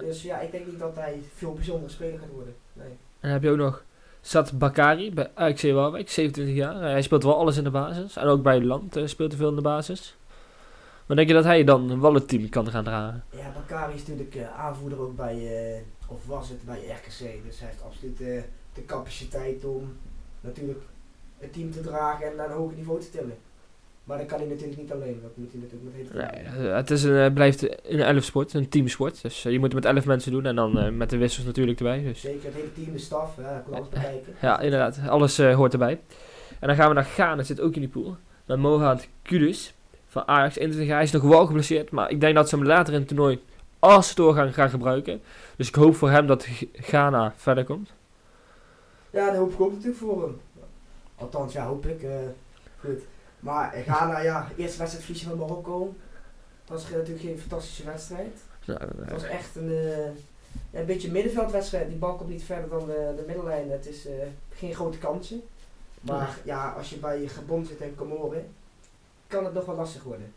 Dus 0.00 0.22
ja, 0.22 0.40
ik 0.40 0.50
denk 0.50 0.66
niet 0.66 0.78
dat 0.78 0.94
hij 0.94 1.22
veel 1.34 1.52
bijzondere 1.52 1.92
speler 1.92 2.18
gaat 2.18 2.30
worden. 2.34 2.54
Nee. 2.72 2.88
En 2.88 2.96
dan 3.20 3.30
heb 3.30 3.42
je 3.42 3.50
ook 3.50 3.56
nog 3.56 3.84
Sat 4.20 4.58
Bakari 4.58 5.12
bij 5.12 5.30
AXC 5.34 5.62
Waalwijk, 5.62 6.10
27 6.10 6.54
jaar. 6.54 6.80
hij 6.80 7.02
speelt 7.02 7.22
wel 7.22 7.36
alles 7.36 7.56
in 7.56 7.64
de 7.64 7.70
basis. 7.70 8.16
En 8.16 8.26
ook 8.26 8.42
bij 8.42 8.60
land 8.60 8.96
uh, 8.96 9.06
speelt 9.06 9.30
hij 9.30 9.40
veel 9.40 9.48
in 9.48 9.54
de 9.54 9.62
basis. 9.62 10.16
Maar 11.06 11.16
denk 11.16 11.28
je 11.28 11.34
dat 11.34 11.44
hij 11.44 11.64
dan 11.64 12.00
wel 12.00 12.14
het 12.14 12.28
team 12.28 12.48
kan 12.48 12.70
gaan 12.70 12.84
dragen? 12.84 13.24
Ja, 13.30 13.52
Bakari 13.54 13.94
is 13.94 14.06
natuurlijk 14.06 14.34
uh, 14.34 14.58
aanvoerder 14.60 15.00
ook 15.00 15.16
bij, 15.16 15.36
uh, 15.74 15.80
of 16.08 16.26
was 16.26 16.48
het 16.48 16.64
bij 16.64 16.78
RKC. 16.78 17.44
Dus 17.44 17.58
hij 17.58 17.68
heeft 17.68 17.82
absoluut 17.84 18.20
uh, 18.20 18.42
de 18.74 18.84
capaciteit 18.86 19.64
om 19.64 19.96
natuurlijk 20.40 20.80
het 21.38 21.52
team 21.52 21.70
te 21.70 21.80
dragen 21.80 22.26
en 22.26 22.36
naar 22.36 22.50
een 22.50 22.56
hoger 22.56 22.76
niveau 22.76 23.00
te 23.00 23.10
tillen. 23.10 23.36
Maar 24.04 24.18
dat 24.18 24.26
kan 24.26 24.38
hij 24.38 24.48
natuurlijk 24.48 24.80
niet 24.80 24.92
alleen. 24.92 25.20
Dat 25.22 25.36
moet 25.36 25.52
hij 25.52 25.60
natuurlijk 25.60 25.96
met 25.96 26.12
hele 26.12 26.60
nee, 26.60 26.72
Het 26.72 26.90
is 26.90 27.02
een, 27.02 27.32
blijft 27.32 27.62
een 27.90 28.00
elf 28.00 28.24
sport, 28.24 28.54
een 28.54 28.68
teamsport. 28.68 29.22
Dus 29.22 29.42
je 29.42 29.58
moet 29.58 29.72
het 29.72 29.84
met 29.84 29.94
elf 29.94 30.04
mensen 30.04 30.32
doen 30.32 30.46
en 30.46 30.56
dan 30.56 30.96
met 30.96 31.10
de 31.10 31.16
wissels 31.16 31.46
natuurlijk 31.46 31.78
erbij. 31.78 32.02
Dus. 32.02 32.20
Zeker, 32.20 32.44
het 32.44 32.54
hele 32.54 32.72
team, 32.72 32.92
de 32.92 32.98
staf, 32.98 33.36
ja, 33.36 33.64
alles 33.72 33.88
bekijken. 33.88 34.34
Ja, 34.40 34.60
inderdaad. 34.60 34.98
Alles 35.08 35.38
hoort 35.38 35.72
erbij. 35.72 36.00
En 36.60 36.68
dan 36.68 36.76
gaan 36.76 36.88
we 36.88 36.94
naar 36.94 37.04
Ghana, 37.04 37.42
zit 37.42 37.60
ook 37.60 37.74
in 37.74 37.80
die 37.80 37.90
pool. 37.90 38.16
Met 38.46 38.58
Mohad 38.58 39.08
Kudus 39.22 39.74
van 40.12 40.28
Ajax 40.28 40.56
21 40.56 40.94
Hij 40.94 41.02
is 41.02 41.10
nog 41.10 41.22
wel 41.22 41.46
geblesseerd, 41.46 41.90
maar 41.90 42.10
ik 42.10 42.20
denk 42.20 42.34
dat 42.34 42.48
ze 42.48 42.56
hem 42.56 42.66
later 42.66 42.92
in 42.92 42.98
het 42.98 43.08
toernooi 43.08 43.42
als 43.78 44.08
ze 44.08 44.14
doorgaan 44.14 44.52
gaan 44.52 44.70
gebruiken. 44.70 45.22
Dus 45.56 45.68
ik 45.68 45.74
hoop 45.74 45.96
voor 45.96 46.10
hem 46.10 46.26
dat 46.26 46.46
Ghana 46.72 47.34
verder 47.36 47.64
komt. 47.64 47.92
Ja, 49.10 49.26
dat 49.26 49.36
hoop 49.36 49.52
ik 49.52 49.60
ook 49.60 49.70
natuurlijk 49.70 49.98
voor 49.98 50.22
hem. 50.22 50.40
Althans, 51.14 51.52
ja, 51.52 51.66
hoop 51.66 51.86
ik. 51.86 52.02
Uh, 52.02 52.10
goed. 52.80 53.00
Maar 53.40 53.72
Ghana, 53.86 54.20
ja, 54.20 54.48
eerste 54.56 54.78
wedstrijd 54.78 55.04
verliezen 55.04 55.28
van 55.28 55.38
Marokko. 55.38 55.94
Dat 56.64 56.82
was 56.82 56.90
natuurlijk 56.90 57.20
geen 57.20 57.38
fantastische 57.38 57.84
wedstrijd. 57.84 58.38
Ja, 58.60 58.78
het 59.00 59.10
was 59.10 59.24
echt 59.24 59.56
een, 59.56 59.68
uh, 59.68 60.06
een 60.72 60.86
beetje 60.86 61.10
middenveldwedstrijd. 61.10 61.88
Die 61.88 61.98
bal 61.98 62.14
komt 62.14 62.30
niet 62.30 62.44
verder 62.44 62.68
dan 62.68 62.86
de, 62.86 63.12
de 63.16 63.24
middellijn. 63.26 63.70
Het 63.70 63.86
is 63.86 64.06
uh, 64.06 64.12
geen 64.54 64.74
grote 64.74 64.98
kansen. 64.98 65.42
Maar 66.00 66.38
ja, 66.44 66.70
als 66.70 66.90
je 66.90 66.96
bij 66.96 67.28
Gabon 67.28 67.64
zit 67.64 67.80
en 67.80 67.94
Comoren, 67.94 68.46
kan 69.32 69.44
het 69.44 69.54
nog 69.54 69.64
wel 69.64 69.74
lastig 69.74 70.02
worden. 70.02 70.32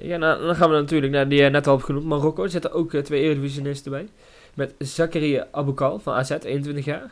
Ja, 0.00 0.16
nou, 0.16 0.46
dan 0.46 0.56
gaan 0.56 0.70
we 0.70 0.76
natuurlijk 0.76 1.12
naar 1.12 1.28
die 1.28 1.42
je 1.42 1.48
net 1.48 1.66
al 1.66 1.72
hebt 1.72 1.84
genoemd. 1.84 2.04
Marokko 2.04 2.42
er 2.42 2.50
zitten 2.50 2.72
ook 2.72 2.92
uh, 2.92 3.02
twee 3.02 3.22
Eredivisionisten 3.22 3.90
bij. 3.90 4.08
Met 4.54 4.74
Zakaria 4.78 5.48
Aboukal 5.50 5.98
van 5.98 6.14
AZ, 6.14 6.30
21 6.30 6.84
jaar. 6.84 7.10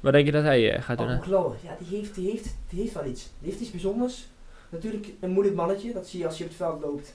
Wat 0.00 0.12
denk 0.12 0.26
je 0.26 0.32
dat 0.32 0.42
hij 0.42 0.76
uh, 0.76 0.82
gaat 0.82 0.98
doen? 0.98 1.08
Aboukal, 1.08 1.56
ja, 1.62 1.76
die 1.78 1.98
heeft, 1.98 2.14
die, 2.14 2.30
heeft, 2.30 2.56
die 2.68 2.80
heeft 2.80 2.94
wel 2.94 3.04
iets. 3.04 3.30
Die 3.38 3.50
heeft 3.50 3.60
iets 3.60 3.70
bijzonders. 3.70 4.26
Natuurlijk 4.68 5.06
een 5.20 5.30
moeilijk 5.30 5.56
mannetje, 5.56 5.92
dat 5.92 6.06
zie 6.06 6.18
je 6.18 6.26
als 6.26 6.38
je 6.38 6.44
op 6.44 6.48
het 6.48 6.58
veld 6.58 6.82
loopt. 6.82 7.14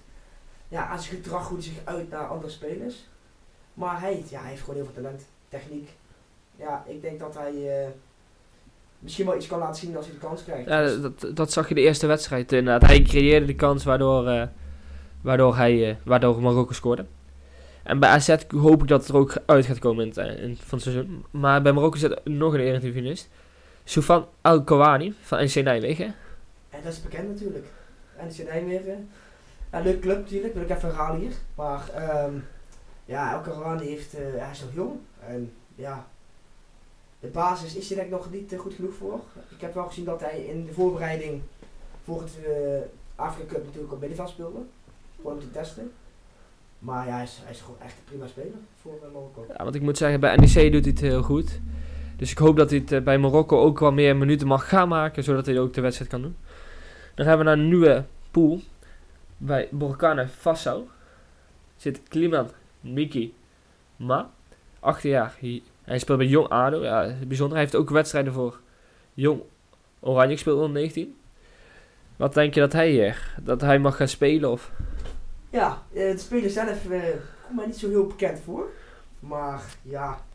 Ja, 0.68 0.88
aan 0.88 1.00
zijn 1.00 1.16
gedrag 1.16 1.46
goed 1.46 1.64
zich 1.64 1.78
uit 1.84 2.10
naar 2.10 2.28
andere 2.28 2.52
spelers. 2.52 2.96
Maar 3.74 4.00
hij, 4.00 4.24
ja, 4.30 4.40
hij 4.40 4.50
heeft 4.50 4.62
gewoon 4.62 4.76
heel 4.76 4.86
veel 4.86 5.04
talent, 5.04 5.26
techniek. 5.50 5.90
Ja, 6.56 6.84
ik 6.88 7.02
denk 7.02 7.20
dat 7.20 7.36
hij... 7.36 7.54
Uh, 7.54 7.90
misschien 9.00 9.26
wel 9.26 9.36
iets 9.36 9.48
kan 9.48 9.60
laten 9.60 9.82
zien 9.82 9.98
als 9.98 10.06
hij 10.06 10.14
de 10.14 10.28
kans 10.28 10.44
krijgt. 10.44 10.70
Ja, 10.70 10.96
dat, 10.96 11.36
dat 11.36 11.52
zag 11.52 11.70
je 11.70 11.76
de 11.76 11.82
eerste 11.82 12.08
wedstrijd 12.08 12.52
inderdaad. 12.52 12.90
Hij 12.90 13.02
creëerde 13.02 13.46
de 13.46 13.56
kans 13.56 13.84
waardoor, 13.84 14.28
uh, 14.28 14.44
waardoor, 15.22 15.56
hij, 15.56 15.90
uh, 15.90 15.96
waardoor 16.04 16.42
Marokko 16.42 16.74
scoorde. 16.74 17.06
En 17.84 18.00
bij 18.00 18.10
AZ 18.10 18.36
hoop 18.48 18.82
ik 18.82 18.88
dat 18.88 19.00
het 19.00 19.10
er 19.10 19.18
ook 19.18 19.38
uit 19.46 19.66
gaat 19.66 19.80
komen 19.80 20.04
in 20.04 20.10
het, 20.10 20.40
in, 20.40 20.58
van 20.58 20.78
het 20.78 20.82
seizoen. 20.82 21.26
Maar 21.32 21.62
bij 21.62 21.72
Marokko 21.72 21.98
zit 21.98 22.20
nog 22.24 22.54
een 22.54 22.60
eredivisionist. 22.60 23.30
Soufan 23.84 24.28
Al-Kawani 24.42 25.14
van 25.22 25.44
NC 25.44 25.54
Nijmegen. 25.54 26.16
En 26.70 26.80
dat 26.84 26.94
is 26.94 27.02
bekend 27.02 27.28
natuurlijk. 27.28 27.66
NC 28.28 28.48
Nijmegen. 28.48 29.10
Ja, 29.72 29.80
leuk 29.80 30.02
club 30.02 30.18
natuurlijk, 30.18 30.54
wil 30.54 30.64
ik 30.64 30.70
even 30.70 30.90
herhalen 30.90 31.20
hier. 31.20 31.34
Maar 31.56 31.82
um, 32.26 32.46
ja, 33.06 33.34
Al-Kawani 33.34 33.88
heeft, 33.88 34.14
uh, 34.14 34.20
hij 34.20 34.52
is 34.52 34.62
nog 34.62 34.74
jong. 34.74 35.00
En 35.28 35.54
ja, 35.76 36.08
de 37.20 37.28
basis 37.28 37.76
is 37.76 37.88
denk 37.88 38.02
ik 38.02 38.10
nog 38.10 38.32
niet 38.32 38.54
goed 38.58 38.74
genoeg 38.74 38.94
voor. 38.94 39.20
Ik 39.50 39.62
heb 39.62 39.74
wel 39.74 39.86
gezien 39.86 40.06
dat 40.06 40.20
hij 40.20 40.40
in 40.40 40.66
de 40.66 40.74
voorbereiding 40.74 41.42
voor 42.04 42.22
het 42.22 42.32
uh, 42.48 42.78
Afrika 43.16 43.54
Cup 43.54 43.66
natuurlijk 43.66 43.94
op 43.94 44.00
middenveld 44.00 44.30
speelde. 44.30 44.60
Gewoon 45.16 45.34
om 45.34 45.40
te 45.40 45.52
testen. 45.52 45.92
Maar 46.80 47.08
ja, 47.08 47.14
hij 47.14 47.24
is, 47.24 47.40
hij 47.44 47.52
is 47.52 47.62
gewoon 47.62 47.80
echt 47.80 47.94
een 47.98 48.04
prima 48.04 48.28
speler 48.28 48.60
voor 48.82 49.00
uh, 49.06 49.14
Marokko. 49.14 49.46
Ja, 49.58 49.64
want 49.64 49.76
ik 49.76 49.82
moet 49.82 49.98
zeggen, 49.98 50.20
bij 50.20 50.36
NEC 50.36 50.72
doet 50.72 50.84
hij 50.84 50.92
het 50.92 51.00
heel 51.00 51.22
goed. 51.22 51.60
Dus 52.18 52.32
ik 52.32 52.38
hoop 52.38 52.58
dat 52.58 52.70
hij 52.70 52.84
het 52.86 53.04
bij 53.04 53.18
Marokko 53.18 53.60
ook 53.60 53.80
wel 53.80 53.92
meer 53.92 54.16
minuten 54.16 54.48
mag 54.48 54.70
gaan 54.70 54.88
maken, 54.88 55.24
zodat 55.24 55.46
hij 55.46 55.60
ook 55.60 55.74
de 55.74 55.82
wedstrijd 55.82 56.12
kan 56.12 56.22
doen. 56.22 56.36
Dan 57.16 57.26
gaan 57.26 57.38
we 57.38 57.44
naar 57.44 57.54
een 57.54 57.68
nieuwe 57.68 58.06
pool. 58.32 58.62
Bij 59.38 59.68
Burkina 59.72 60.28
Faso 60.28 60.88
zit 61.78 62.02
Kliman 62.08 62.50
Miki 62.82 63.34
Ma, 63.96 64.30
18 64.80 65.10
jaar, 65.10 65.38
hij 65.90 66.00
speelt 66.00 66.18
bij 66.18 66.28
Jong 66.28 66.48
ADO. 66.48 66.84
Ja, 66.84 67.16
bijzonder. 67.28 67.58
Hij 67.58 67.66
heeft 67.66 67.76
ook 67.76 67.90
wedstrijden 67.90 68.34
voor 68.34 68.60
Jong 69.14 69.42
Oranje 70.00 70.34
gespeeld 70.34 70.58
onder 70.58 70.82
19. 70.82 71.18
Wat 72.16 72.34
denk 72.34 72.54
je 72.54 72.60
dat 72.60 72.74
hij, 72.74 73.08
uh, 73.08 73.16
dat 73.42 73.62
hij 73.62 73.80
mag 73.80 73.96
gaan 73.96 74.08
spelen? 74.08 74.52
Of? 74.52 74.72
Ja, 75.50 75.84
uh, 75.92 76.12
de 76.12 76.18
speler 76.18 76.50
zelf 76.50 76.86
uh, 76.86 77.04
komt 77.46 77.56
mij 77.56 77.66
niet 77.66 77.78
zo 77.78 77.90
heel 77.90 78.08
bekend 78.08 78.40
voor. 78.40 78.68
Maar 79.20 79.62
ja, 79.82 80.26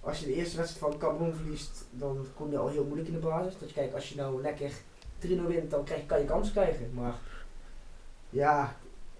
als 0.00 0.20
je 0.20 0.26
de 0.26 0.34
eerste 0.34 0.56
wedstrijd 0.56 0.92
van 0.92 1.00
Cameroen 1.00 1.34
verliest, 1.34 1.86
dan 1.90 2.26
kom 2.36 2.50
je 2.50 2.58
al 2.58 2.68
heel 2.68 2.84
moeilijk 2.84 3.08
in 3.08 3.14
de 3.14 3.26
basis. 3.26 3.58
Dat 3.58 3.68
je 3.68 3.74
kijkt, 3.74 3.94
als 3.94 4.08
je 4.08 4.16
nou 4.16 4.42
lekker 4.42 4.70
3-0 5.26 5.46
wint, 5.46 5.70
dan 5.70 5.84
krijg, 5.84 6.06
kan 6.06 6.18
je 6.18 6.24
kans 6.24 6.50
krijgen. 6.50 6.90
Maar 6.94 7.14
ja, 8.30 8.76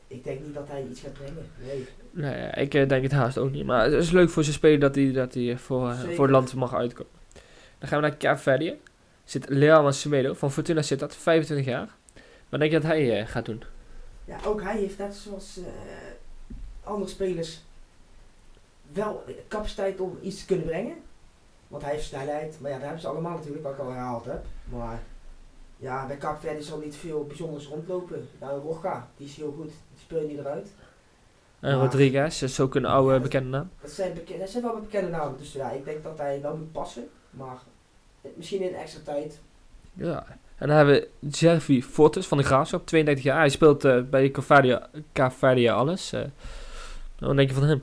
ik 0.06 0.24
denk 0.24 0.40
niet 0.40 0.54
dat 0.54 0.68
hij 0.68 0.86
iets 0.90 1.00
gaat 1.00 1.12
brengen. 1.12 1.46
Nee. 1.66 1.86
Nee, 2.14 2.50
ik 2.50 2.74
uh, 2.74 2.88
denk 2.88 3.02
het 3.02 3.12
haast 3.12 3.38
ook 3.38 3.50
niet. 3.50 3.64
Maar 3.64 3.84
het 3.84 3.92
is 3.92 4.10
leuk 4.10 4.30
voor 4.30 4.42
zijn 4.42 4.54
speler 4.54 4.78
dat 4.78 4.94
hij, 4.94 5.12
dat 5.12 5.34
hij 5.34 5.58
voor, 5.58 5.88
uh, 5.88 6.00
voor 6.00 6.24
het 6.24 6.30
land 6.30 6.54
mag 6.54 6.74
uitkomen. 6.74 7.12
Dan 7.78 7.88
gaan 7.88 8.00
we 8.02 8.08
naar 8.08 8.16
Cape 8.16 8.76
Zit 9.24 9.48
Leal 9.48 9.92
Semedo 9.92 10.34
van 10.34 10.52
Fortuna 10.52 10.82
Sittard, 10.82 11.16
25 11.16 11.66
jaar. 11.66 11.88
Wat 12.48 12.60
denk 12.60 12.72
je 12.72 12.80
dat 12.80 12.90
hij 12.90 13.20
uh, 13.20 13.26
gaat 13.26 13.44
doen? 13.44 13.62
Ja, 14.24 14.36
ook 14.44 14.62
hij 14.62 14.76
heeft 14.76 14.98
net 14.98 15.14
zoals 15.14 15.60
andere 16.84 17.10
spelers 17.10 17.60
wel 18.92 19.24
capaciteit 19.48 20.00
om 20.00 20.18
iets 20.22 20.40
te 20.40 20.46
kunnen 20.46 20.66
brengen. 20.66 20.96
Want 21.68 21.82
hij 21.82 21.92
heeft 21.92 22.04
snelheid. 22.04 22.56
Maar 22.60 22.70
ja, 22.70 22.76
dat 22.76 22.84
hebben 22.84 23.02
ze 23.02 23.08
allemaal 23.08 23.36
natuurlijk, 23.36 23.62
wat 23.62 23.72
ik 23.72 23.78
al 23.78 23.90
herhaald 23.90 24.24
heb. 24.24 24.44
Maar 24.64 25.02
ja, 25.76 26.06
bij 26.06 26.18
Cape 26.18 26.40
Verde 26.40 26.62
zal 26.62 26.78
niet 26.78 26.96
veel 26.96 27.24
bijzonders 27.24 27.66
rondlopen. 27.66 28.28
Nou, 28.40 28.60
Rocha, 28.60 29.08
die 29.16 29.26
is 29.26 29.36
heel 29.36 29.54
goed. 29.56 29.70
Die 29.70 30.00
speelt 30.02 30.28
niet 30.28 30.38
eruit. 30.38 30.68
En 31.64 31.80
Rodriguez 31.80 32.42
is 32.42 32.60
ook 32.60 32.74
een 32.74 32.84
oude 32.84 33.20
bekende 33.20 33.48
naam. 33.48 33.70
Dat 33.80 33.90
zijn, 33.90 34.14
beke 34.14 34.38
dat 34.38 34.50
zijn 34.50 34.62
wel 34.62 34.80
bekende 34.80 35.10
namen. 35.10 35.38
Dus 35.38 35.52
ja, 35.52 35.70
ik 35.70 35.84
denk 35.84 36.02
dat 36.02 36.18
hij 36.18 36.40
wel 36.42 36.56
moet 36.56 36.72
passen. 36.72 37.08
Maar 37.30 37.56
misschien 38.36 38.62
in 38.62 38.74
extra 38.74 39.00
tijd 39.04 39.40
Ja. 39.92 40.26
En 40.56 40.68
dan 40.68 40.76
hebben 40.76 40.94
we 40.94 41.28
Jervi 41.28 41.82
Fortes 41.82 42.26
van 42.26 42.38
de 42.38 42.44
Graafschap, 42.44 42.86
32 42.86 43.24
jaar. 43.24 43.38
Hij 43.38 43.48
speelt 43.48 43.84
eh, 43.84 44.00
bij 44.02 44.30
Cavadia, 44.30 44.88
Cavadia 45.12 45.74
alles. 45.74 46.12
eh. 46.12 46.20
wat 47.18 47.36
denk 47.36 47.48
je 47.48 47.54
van 47.54 47.64
hem? 47.64 47.82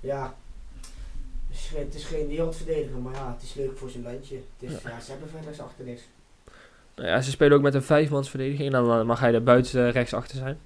Ja, 0.00 0.34
het 1.48 1.56
is, 1.58 1.68
geen, 1.68 1.84
het 1.84 1.94
is 1.94 2.04
geen 2.04 2.28
wereldverdediger, 2.28 2.98
maar 2.98 3.14
ja, 3.14 3.32
het 3.32 3.42
is 3.42 3.54
leuk 3.54 3.78
voor 3.78 3.90
zijn 3.90 4.02
landje. 4.02 4.34
Het 4.34 4.70
is, 4.70 4.82
ja. 4.82 5.00
ze 5.00 5.10
hebben 5.10 5.28
verder 5.28 5.62
achter 5.62 5.84
niks. 5.84 6.02
Nou 6.94 7.08
ja, 7.08 7.20
ze 7.20 7.30
spelen 7.30 7.56
ook 7.56 7.62
met 7.62 7.74
een 7.74 7.82
vijfmansverdediging. 7.82 8.74
En 8.74 8.84
dan 8.84 9.00
eh, 9.00 9.06
mag 9.06 9.20
hij 9.20 9.34
er 9.34 9.42
buiten 9.42 9.86
eh, 9.86 9.92
rechts 9.92 10.14
achter 10.14 10.36
zijn. 10.36 10.58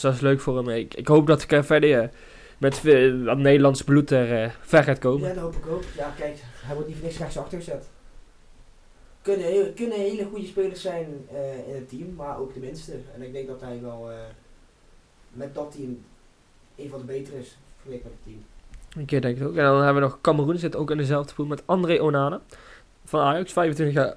Dus 0.00 0.06
dat 0.10 0.16
is 0.16 0.28
leuk 0.28 0.40
voor 0.40 0.56
hem. 0.56 0.68
Ik, 0.68 0.94
ik 0.94 1.08
hoop 1.08 1.26
dat 1.26 1.46
Cavadia 1.46 2.10
met 2.58 2.78
veel- 2.78 3.22
wat 3.22 3.38
Nederlands 3.38 3.82
bloed 3.82 4.10
er 4.10 4.42
eh, 4.42 4.50
ver 4.60 4.84
gaat 4.84 4.98
komen. 4.98 5.28
Ja, 5.28 5.34
dat 5.34 5.42
hoop 5.42 5.54
ik 5.54 5.66
ook. 5.66 5.82
Ja, 5.96 6.14
kijk, 6.16 6.36
hij 6.42 6.74
wordt 6.74 6.88
niet 6.88 6.96
voor 6.98 7.06
niks 7.06 7.18
rechts 7.18 7.38
achter 7.38 7.58
gezet. 7.58 7.88
Kunnen, 9.22 9.74
kunnen 9.74 9.98
hele 9.98 10.24
goede 10.24 10.46
spelers 10.46 10.82
zijn 10.82 11.06
eh, 11.32 11.68
in 11.68 11.74
het 11.74 11.88
team, 11.88 12.14
maar 12.16 12.38
ook 12.38 12.54
de 12.54 12.60
minste. 12.60 12.92
En 13.14 13.22
ik 13.22 13.32
denk 13.32 13.46
dat 13.48 13.60
hij 13.60 13.78
wel 13.82 14.10
eh, 14.10 14.16
met 15.32 15.54
dat 15.54 15.72
team 15.76 16.04
een 16.76 16.88
van 16.88 16.98
de 16.98 17.04
betere 17.04 17.38
is, 17.38 17.56
vergeleken 17.74 18.10
met 18.10 18.18
het 18.22 18.32
team. 18.32 18.44
Een 19.00 19.06
keer 19.06 19.20
denk 19.20 19.36
ik 19.36 19.46
ook. 19.46 19.56
En 19.56 19.64
dan 19.64 19.76
hebben 19.82 20.02
we 20.02 20.08
nog 20.08 20.18
Cameroen, 20.20 20.58
zit 20.58 20.76
ook 20.76 20.90
in 20.90 20.96
dezelfde 20.96 21.34
pool 21.34 21.46
met 21.46 21.62
André 21.66 22.00
Onana 22.02 22.40
van 23.04 23.20
Ajax, 23.20 23.52
25 23.52 23.96
jaar. 23.96 24.16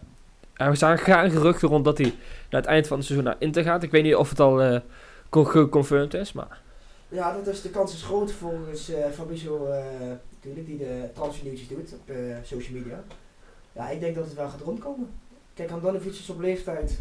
Er 0.54 0.78
zijn 0.78 0.98
gaan 0.98 1.32
geruchten 1.32 1.68
rond 1.70 1.86
dat 1.86 1.98
hij 1.98 2.14
naar 2.50 2.62
het 2.62 2.70
eind 2.70 2.88
van 2.88 2.98
het 2.98 3.06
seizoen 3.06 3.28
naar 3.28 3.36
Inter 3.40 3.64
gaat. 3.64 3.84
Ik 3.84 3.92
weet 3.92 4.04
niet 4.04 4.16
of 4.16 4.30
het 4.30 4.40
al 4.40 4.62
eh 4.62 4.80
geconfirmed 5.32 6.14
is, 6.14 6.34
maar 6.34 6.62
Ja, 7.08 7.34
dat 7.34 7.48
is, 7.48 7.62
de 7.62 7.70
kans 7.70 7.94
is 7.94 8.04
groot 8.04 8.32
volgens 8.32 8.90
eh 8.90 9.12
Fabrizio 9.12 9.66
eh, 9.66 9.84
natuurlijk, 10.34 10.66
die 10.66 10.78
de 10.78 11.10
transfernieuwtjes 11.14 11.68
doet 11.68 11.94
op 11.94 12.10
eh, 12.10 12.36
social 12.44 12.78
media. 12.78 13.04
Ja, 13.74 13.90
ik 13.90 14.00
denk 14.00 14.16
dat 14.16 14.26
het 14.26 14.34
wel 14.34 14.50
gaat 14.50 14.62
rondkomen. 14.62 15.10
Kijk, 15.54 15.70
Handanovic 15.70 16.12
is 16.12 16.30
op 16.30 16.40
leeftijd 16.40 17.00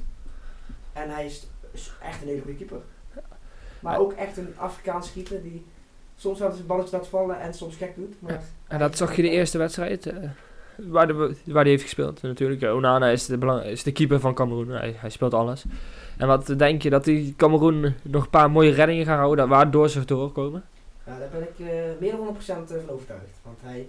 en 0.92 1.10
hij 1.10 1.26
is, 1.26 1.46
is 1.72 1.92
echt 2.02 2.22
een 2.22 2.28
hele 2.28 2.40
goede 2.40 2.56
keeper. 2.56 2.80
Maar 3.80 3.98
ook 3.98 4.12
echt 4.12 4.36
een 4.36 4.54
Afrikaanse 4.56 5.12
keeper 5.12 5.42
die 5.42 5.66
soms 6.16 6.38
wel 6.38 6.50
eens 6.50 6.58
een 6.58 6.66
balletje 6.66 6.96
laat 6.96 7.08
vallen 7.08 7.40
en 7.40 7.54
soms 7.54 7.76
gek 7.76 7.96
doet. 7.96 8.14
Maar 8.18 8.42
en 8.68 8.78
dat 8.78 8.96
zag 8.96 9.16
je 9.16 9.22
de 9.22 9.30
eerste 9.30 9.58
wedstrijd 9.58 10.12
waar, 10.88 11.06
de, 11.06 11.36
waar 11.44 11.62
hij 11.62 11.70
heeft 11.70 11.82
gespeeld. 11.82 12.22
Natuurlijk, 12.22 12.62
eh, 12.62 12.74
Onana 12.74 13.08
is 13.08 13.26
de, 13.26 13.38
belang, 13.38 13.64
is 13.64 13.82
de 13.82 13.92
keeper 13.92 14.20
van 14.20 14.34
Cameroen. 14.34 14.68
Hij, 14.68 14.94
hij 14.96 15.10
speelt 15.10 15.34
alles. 15.34 15.64
En 16.16 16.26
wat 16.26 16.54
denk 16.56 16.82
je 16.82 16.90
dat 16.90 17.04
die 17.04 17.34
Cameroen 17.36 17.94
nog 18.02 18.22
een 18.24 18.30
paar 18.30 18.50
mooie 18.50 18.70
reddingen 18.70 19.06
gaat 19.06 19.18
houden, 19.18 19.48
waardoor 19.48 19.88
ze 19.88 20.04
doorkomen? 20.04 20.64
Ja, 21.06 21.18
daar 21.18 21.28
ben 21.32 21.42
ik 21.42 21.66
eh, 21.66 21.66
meer 22.00 22.10
dan 22.10 22.36
100% 22.36 22.44
van 22.46 22.88
overtuigd. 22.88 23.40
Want 23.42 23.58
hij 23.62 23.86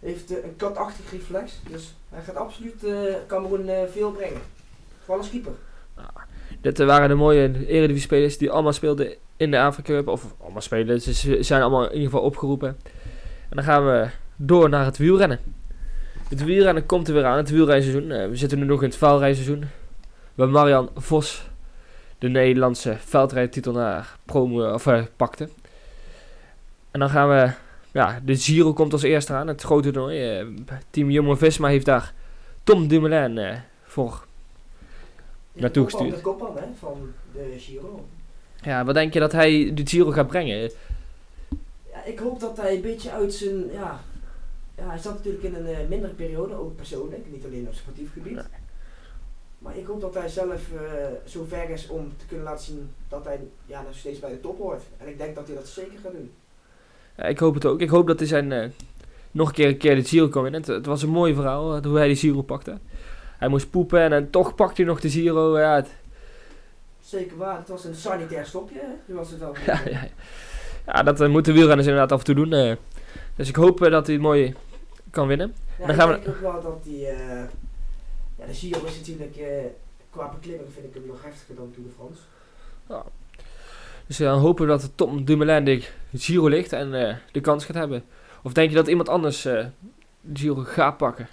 heeft 0.00 0.30
eh, 0.30 0.44
een 0.44 0.56
katachtig 0.56 1.10
reflex. 1.10 1.60
Dus 1.70 1.94
hij 2.08 2.22
gaat 2.22 2.36
absoluut 2.36 2.84
eh 2.84 2.92
Cameroen 3.26 3.68
eh, 3.68 3.82
veel 3.90 4.10
brengen. 4.10 4.40
Vooral 5.04 5.22
als 5.22 5.30
keeper. 5.30 5.52
Dit 6.60 6.80
eh, 6.80 6.86
waren 6.86 7.08
de 7.08 7.14
mooie 7.14 7.66
Eredivisie-spelers 7.66 8.38
die 8.38 8.50
allemaal 8.50 8.72
speelden 8.72 9.14
in 9.36 9.50
de 9.50 9.60
Afrika 9.60 9.92
Cup. 9.92 10.08
Of 10.08 10.34
allemaal 10.40 10.60
spelen, 10.60 11.00
ze 11.00 11.42
zijn 11.42 11.62
allemaal 11.62 11.84
in 11.84 11.92
ieder 11.92 12.10
geval 12.10 12.24
opgeroepen. 12.24 12.68
En 13.48 13.56
dan 13.56 13.64
gaan 13.64 13.86
we 13.86 14.08
door 14.36 14.68
naar 14.68 14.84
het 14.84 14.96
wielrennen. 14.96 15.40
Het 16.28 16.44
wielrennen 16.44 16.86
komt 16.86 17.08
er 17.08 17.14
weer 17.14 17.24
aan, 17.24 17.36
het 17.36 17.50
wielrijseizoen. 17.50 18.10
Eh, 18.10 18.28
we 18.28 18.36
zitten 18.36 18.58
nu 18.58 18.64
nog 18.64 18.82
in 18.82 18.88
het 18.88 18.96
vuilrijseizoen. 18.96 19.64
Waar 20.34 20.48
Marian 20.48 20.90
Vos 20.96 21.48
de 22.18 22.28
Nederlandse 22.28 22.96
veldrijtitel 22.98 23.72
naar 23.72 24.16
promo, 24.24 24.72
of, 24.72 24.86
eh, 24.86 25.02
pakte. 25.16 25.48
En 26.90 27.00
dan 27.00 27.10
gaan 27.10 27.28
we... 27.28 27.50
Ja, 27.92 28.20
de 28.24 28.36
Giro 28.36 28.72
komt 28.72 28.92
als 28.92 29.02
eerste 29.02 29.32
aan, 29.32 29.46
het 29.46 29.62
grote 29.62 29.90
toernooi. 29.90 30.38
Eh, 30.38 30.46
team 30.90 31.10
Jumbo-Visma 31.10 31.68
heeft 31.68 31.84
daar 31.84 32.12
Tom 32.64 32.88
Dumoulin 32.88 33.58
voor 33.82 34.26
Naartoe 35.52 35.84
De 35.84 35.90
gestuurd. 35.90 36.14
De 36.14 36.20
kopman 36.20 36.56
hè, 36.56 36.66
van 36.78 37.12
de 37.32 37.54
Giro. 37.58 38.04
Ja, 38.62 38.84
wat 38.84 38.94
denk 38.94 39.12
je 39.12 39.20
dat 39.20 39.32
hij 39.32 39.70
de 39.74 39.86
Giro 39.86 40.10
gaat 40.10 40.26
brengen? 40.26 40.70
Ja, 41.92 42.04
ik 42.04 42.18
hoop 42.18 42.40
dat 42.40 42.56
hij 42.56 42.74
een 42.74 42.80
beetje 42.80 43.10
uit 43.10 43.34
zijn. 43.34 43.72
Ja, 43.72 44.00
ja 44.78 44.88
hij 44.88 44.98
zat 44.98 45.14
natuurlijk 45.14 45.44
in 45.44 45.54
een 45.54 45.66
eh, 45.66 45.88
mindere 45.88 46.12
periode, 46.12 46.54
ook 46.54 46.76
persoonlijk, 46.76 47.26
niet 47.30 47.44
alleen 47.44 47.66
op 47.66 47.74
sportief 47.74 48.12
gebied. 48.12 48.34
Nee. 48.34 48.44
Maar 49.58 49.76
ik 49.76 49.86
hoop 49.86 50.00
dat 50.00 50.14
hij 50.14 50.28
zelf 50.28 50.60
eh, 50.72 50.80
zo 51.24 51.44
ver 51.48 51.70
is 51.70 51.88
om 51.88 52.12
te 52.16 52.26
kunnen 52.26 52.44
laten 52.44 52.64
zien 52.64 52.90
dat 53.08 53.24
hij 53.24 53.40
ja, 53.66 53.82
nog 53.82 53.94
steeds 53.94 54.18
bij 54.18 54.30
de 54.30 54.40
top 54.40 54.58
hoort. 54.58 54.82
En 54.98 55.08
ik 55.08 55.18
denk 55.18 55.34
dat 55.34 55.46
hij 55.46 55.56
dat 55.56 55.66
zeker 55.68 55.98
gaat 56.02 56.12
doen. 56.12 56.30
Ja, 57.16 57.24
ik 57.24 57.38
hoop 57.38 57.54
het 57.54 57.64
ook. 57.64 57.80
Ik 57.80 57.88
hoop 57.88 58.06
dat 58.06 58.18
hij 58.18 58.28
zijn, 58.28 58.52
eh, 58.52 58.68
nog 59.30 59.48
een 59.48 59.54
keer, 59.54 59.68
een 59.68 59.76
keer 59.76 59.94
de 59.94 60.04
Giro 60.04 60.28
kan 60.28 60.42
winnen. 60.42 60.60
Het, 60.60 60.70
het 60.70 60.86
was 60.86 61.02
een 61.02 61.08
mooi 61.08 61.34
verhaal 61.34 61.82
hoe 61.82 61.98
hij 61.98 62.08
de 62.08 62.16
Giro 62.16 62.42
pakte. 62.42 62.78
Hij 63.38 63.48
moest 63.48 63.70
poepen 63.70 64.12
en, 64.12 64.30
toch 64.30 64.54
pakte 64.54 64.82
hij 64.82 64.90
nog 64.90 65.00
de 65.00 65.10
Giro. 65.10 65.58
Ja, 65.58 65.74
het- 65.74 65.94
Zeker 67.00 67.36
waar, 67.36 67.58
het 67.58 67.68
was 67.68 67.84
een 67.84 67.94
sanitair 67.94 68.46
stopje, 68.46 68.78
hè, 68.78 69.12
zoals 69.12 69.30
het 69.30 69.38
wel 69.38 69.54
ja, 69.66 69.80
ja, 69.90 70.08
ja, 70.86 71.02
dat 71.02 71.28
moeten 71.28 71.52
wielrenners 71.52 71.88
inderdaad 71.88 72.12
af 72.12 72.18
en 72.18 72.24
toe 72.34 72.34
doen. 72.48 72.76
dus 73.36 73.48
ik 73.48 73.56
hoop 73.56 73.78
dat 73.78 74.06
hij 74.06 74.14
het 74.14 74.24
mooi 74.24 74.54
kan 75.18 75.28
winnen. 75.28 75.54
Ja, 75.78 75.86
Dan 75.86 75.90
ik 75.90 76.00
gaan 76.00 76.08
we- 76.08 76.14
denk 76.14 76.28
ook 76.28 76.40
wel 76.52 76.62
dat 76.62 76.84
die. 76.84 77.06
eh, 77.06 77.44
ja, 78.38 78.46
de 78.46 78.54
Giro 78.54 78.84
is 78.84 78.96
natuurlijk. 78.96 79.36
eh, 79.36 79.64
qua 80.10 80.28
beklimming 80.28 80.68
vind 80.72 80.86
ik 80.86 80.94
hem 80.94 81.06
nog 81.06 81.22
heftiger 81.22 81.54
dan 81.54 81.70
Tour 81.74 81.88
de 81.88 81.94
France. 81.94 82.20
Dus 84.06 84.20
eh, 84.20 84.26
dan 84.26 84.38
hopen 84.40 84.64
we 84.64 84.70
dat 84.70 84.82
het 84.82 84.96
Tom 84.96 85.24
Dumoulin 85.24 85.64
de 85.64 85.82
Giro 86.14 86.48
ligt 86.48 86.72
en 86.72 86.90
de 87.32 87.40
kans 87.40 87.64
gaat 87.64 87.74
hebben. 87.76 88.04
Of 88.42 88.52
denk 88.52 88.68
je 88.70 88.76
dat 88.76 88.86
iemand 88.88 89.08
anders 89.08 89.42
de 89.42 89.70
Giro 90.32 90.54
gaat 90.54 90.96
pakken? 90.96 91.28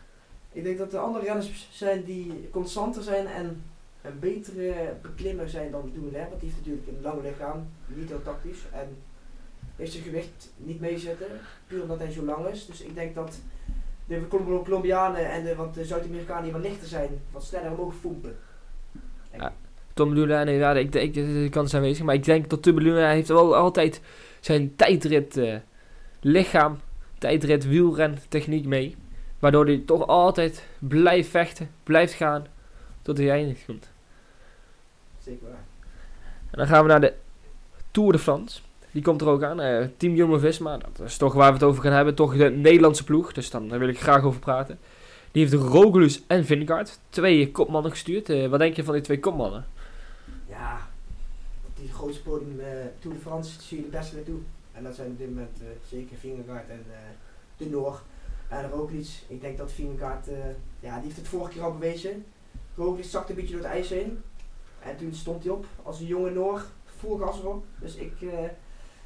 Ik 0.51 0.63
denk 0.63 0.77
dat 0.77 0.93
er 0.93 0.99
andere 0.99 1.25
renners 1.25 1.67
zijn 1.71 2.03
die 2.03 2.49
constanter 2.51 3.03
zijn 3.03 3.27
en 3.27 3.63
een 4.01 4.19
betere 4.19 4.73
beklimmer 5.01 5.49
zijn 5.49 5.71
dan 5.71 5.89
Dumoulin. 5.93 6.27
Want 6.29 6.39
die 6.41 6.49
heeft 6.49 6.65
natuurlijk 6.65 6.87
een 6.87 7.01
lang 7.01 7.21
lichaam, 7.23 7.67
niet 7.85 8.09
heel 8.09 8.21
tactisch. 8.23 8.59
En 8.71 8.97
heeft 9.75 9.91
zijn 9.91 10.03
gewicht 10.03 10.51
niet 10.57 10.79
meezitten, 10.79 11.27
puur 11.67 11.81
omdat 11.81 11.97
hij 11.99 12.11
zo 12.11 12.23
lang 12.23 12.47
is. 12.47 12.65
Dus 12.65 12.81
ik 12.81 12.95
denk 12.95 13.15
dat 13.15 13.37
de 14.05 14.27
Colom- 14.27 14.63
Colombianen 14.63 15.31
en 15.31 15.43
de, 15.43 15.55
de 15.73 15.85
Zuid-Amerikanen 15.85 16.43
die 16.43 16.51
wat 16.51 16.61
lichter 16.61 16.87
zijn, 16.87 17.09
wat 17.31 17.43
sneller 17.43 17.71
omhoog 17.71 17.93
voempen. 18.01 18.37
En- 19.31 19.39
Ja. 19.41 19.53
Tom 19.93 20.13
Dumoulin, 20.13 20.45
nee, 20.45 20.57
ja, 20.57 20.73
ik 20.73 20.91
denk 20.91 21.13
de 21.13 21.47
kans 21.51 21.67
is 21.67 21.75
aanwezig. 21.75 22.05
Maar 22.05 22.15
ik 22.15 22.23
denk 22.23 22.49
dat 22.49 22.61
Tom 22.61 22.75
Dumoulin 22.75 23.05
heeft 23.09 23.27
wel 23.27 23.55
altijd 23.55 24.01
zijn 24.39 24.75
tijdrit 24.75 25.37
eh, 25.37 25.55
lichaam, 26.19 26.79
tijdrit 27.17 27.65
wielren 27.67 28.17
techniek 28.29 28.65
mee. 28.65 28.95
Waardoor 29.39 29.65
hij 29.65 29.83
toch 29.85 30.07
altijd 30.07 30.65
blijft 30.79 31.29
vechten, 31.29 31.69
blijft 31.83 32.13
gaan 32.13 32.45
tot 33.01 33.17
hij 33.17 33.29
eindigt 33.31 33.65
komt. 33.65 33.89
Zeker 35.19 35.47
waar. 35.47 35.63
En 36.51 36.57
dan 36.57 36.67
gaan 36.67 36.81
we 36.83 36.89
naar 36.89 37.01
de 37.01 37.13
Tour 37.91 38.11
de 38.11 38.19
France. 38.19 38.61
Die 38.95 39.03
komt 39.03 39.21
er 39.21 39.27
ook 39.27 39.43
aan. 39.43 39.59
eh, 39.59 39.87
Team 39.97 40.15
Jumbo-Visma, 40.15 40.77
dat 40.77 40.99
is 41.07 41.17
toch 41.17 41.33
waar 41.33 41.47
we 41.47 41.53
het 41.53 41.63
over 41.63 41.83
gaan 41.83 41.91
hebben. 41.91 42.15
Toch 42.15 42.37
de 42.37 42.49
Nederlandse 42.49 43.03
ploeg, 43.03 43.33
dus 43.33 43.49
dan, 43.49 43.67
daar 43.67 43.79
wil 43.79 43.87
ik 43.87 43.99
graag 43.99 44.23
over 44.23 44.39
praten. 44.39 44.79
Die 45.31 45.41
heeft 45.45 45.63
Roglic 45.63 46.21
en 46.27 46.45
Vingegaard, 46.45 46.99
twee 47.09 47.51
kopmannen 47.51 47.91
gestuurd. 47.91 48.29
Eh, 48.29 48.47
wat 48.47 48.59
denk 48.59 48.75
je 48.75 48.83
van 48.83 48.93
die 48.93 49.03
twee 49.03 49.19
kopmannen? 49.19 49.65
Ja, 50.47 50.87
die 51.79 51.91
grootste 51.93 52.21
podium 52.23 52.59
Tour 52.99 53.15
de 53.15 53.21
France 53.21 53.61
zie 53.61 53.77
je 53.77 53.83
de 53.83 53.89
beste 53.97 54.15
naartoe. 54.15 54.39
En 54.71 54.83
dat 54.83 54.95
zijn 54.95 55.07
op 55.07 55.17
dit 55.17 55.29
moment 55.29 55.57
zeker 55.89 56.17
Vingegaard 56.17 56.69
en 56.69 56.85
de 57.57 57.69
Noor. 57.69 58.01
En 58.47 58.69
Roglic, 58.69 59.07
ik 59.27 59.41
denk 59.41 59.57
dat 59.57 59.71
Vingegaard, 59.71 60.25
ja, 60.79 60.95
die 60.95 61.03
heeft 61.03 61.17
het 61.17 61.27
vorige 61.27 61.51
keer 61.51 61.63
al 61.63 61.73
bewezen. 61.73 62.25
Roglic 62.75 63.05
zakte 63.05 63.31
een 63.31 63.37
beetje 63.39 63.53
door 63.53 63.63
het 63.63 63.73
ijs 63.73 63.89
heen. 63.89 64.21
En 64.79 64.97
toen 64.97 65.13
stond 65.13 65.43
hij 65.43 65.53
op 65.53 65.65
als 65.83 65.99
een 65.99 66.05
jonge 66.05 66.29
Noor, 66.31 66.65
full 66.99 67.17
gas 67.17 67.39
erop. 67.39 67.65
Dus 67.79 67.95
ik, 67.95 68.13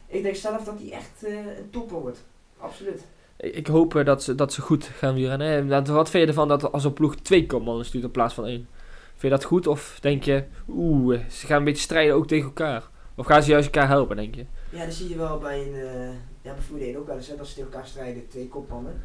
ik 0.10 0.24
denk 0.24 0.36
zelf 0.36 0.63
dat 0.63 0.80
hij 0.80 0.91
echt 0.91 1.24
eh, 1.24 1.58
een 1.58 1.69
topper 1.69 2.00
wordt. 2.00 2.24
Absoluut. 2.58 3.02
Ik 3.38 3.67
hoop 3.67 3.95
eh, 3.95 4.06
dat 4.06 4.24
ze, 4.24 4.36
dat 4.36 4.54
ze 4.54 4.62
goed 4.62 4.84
gaan 4.86 5.13
wielrennen. 5.13 5.48
hè. 5.48 5.63
Nou, 5.63 5.84
Wat 5.93 6.10
vind 6.10 6.24
je 6.24 6.30
ervan 6.30 6.48
dat 6.48 6.72
als 6.72 6.84
een 6.84 6.93
ploeg 6.93 7.15
twee 7.15 7.45
kopmannen 7.45 7.86
stuurt 7.86 8.04
in 8.04 8.12
plaats 8.12 8.34
van 8.34 8.45
één? 8.45 8.67
Vind 9.10 9.22
je 9.34 9.39
dat 9.39 9.43
goed 9.43 9.67
of 9.67 9.98
denk 10.02 10.24
je, 10.24 10.43
oeh, 10.69 11.15
eh, 11.19 11.30
ze 11.30 11.45
gaan 11.45 11.58
een 11.58 11.63
beetje 11.63 11.82
strijden 11.82 12.15
ook 12.15 12.28
tegen 12.28 12.45
elkaar? 12.45 12.84
Of 13.15 13.26
gaan 13.26 13.43
ze 13.43 13.50
juist 13.52 13.65
elkaar 13.65 13.88
helpen, 13.88 14.15
denk 14.15 14.36
je? 14.36 14.45
Ja, 14.69 14.86
dat 14.86 14.93
zie 14.93 15.10
je 15.10 15.17
wel 15.17 15.38
bij 15.38 15.67
een, 15.67 15.74
eh 15.74 16.10
ja, 16.41 16.54
bij 16.54 16.62
Formule 16.62 16.86
1 16.86 16.98
ook 16.98 17.08
wel 17.08 17.15
eens, 17.15 17.28
hè, 17.28 17.36
dat 17.36 17.48
ze 17.48 17.54
tegen 17.56 17.72
elkaar 17.72 17.88
strijden, 17.88 18.28
twee 18.28 18.48
kopmannen. 18.48 19.02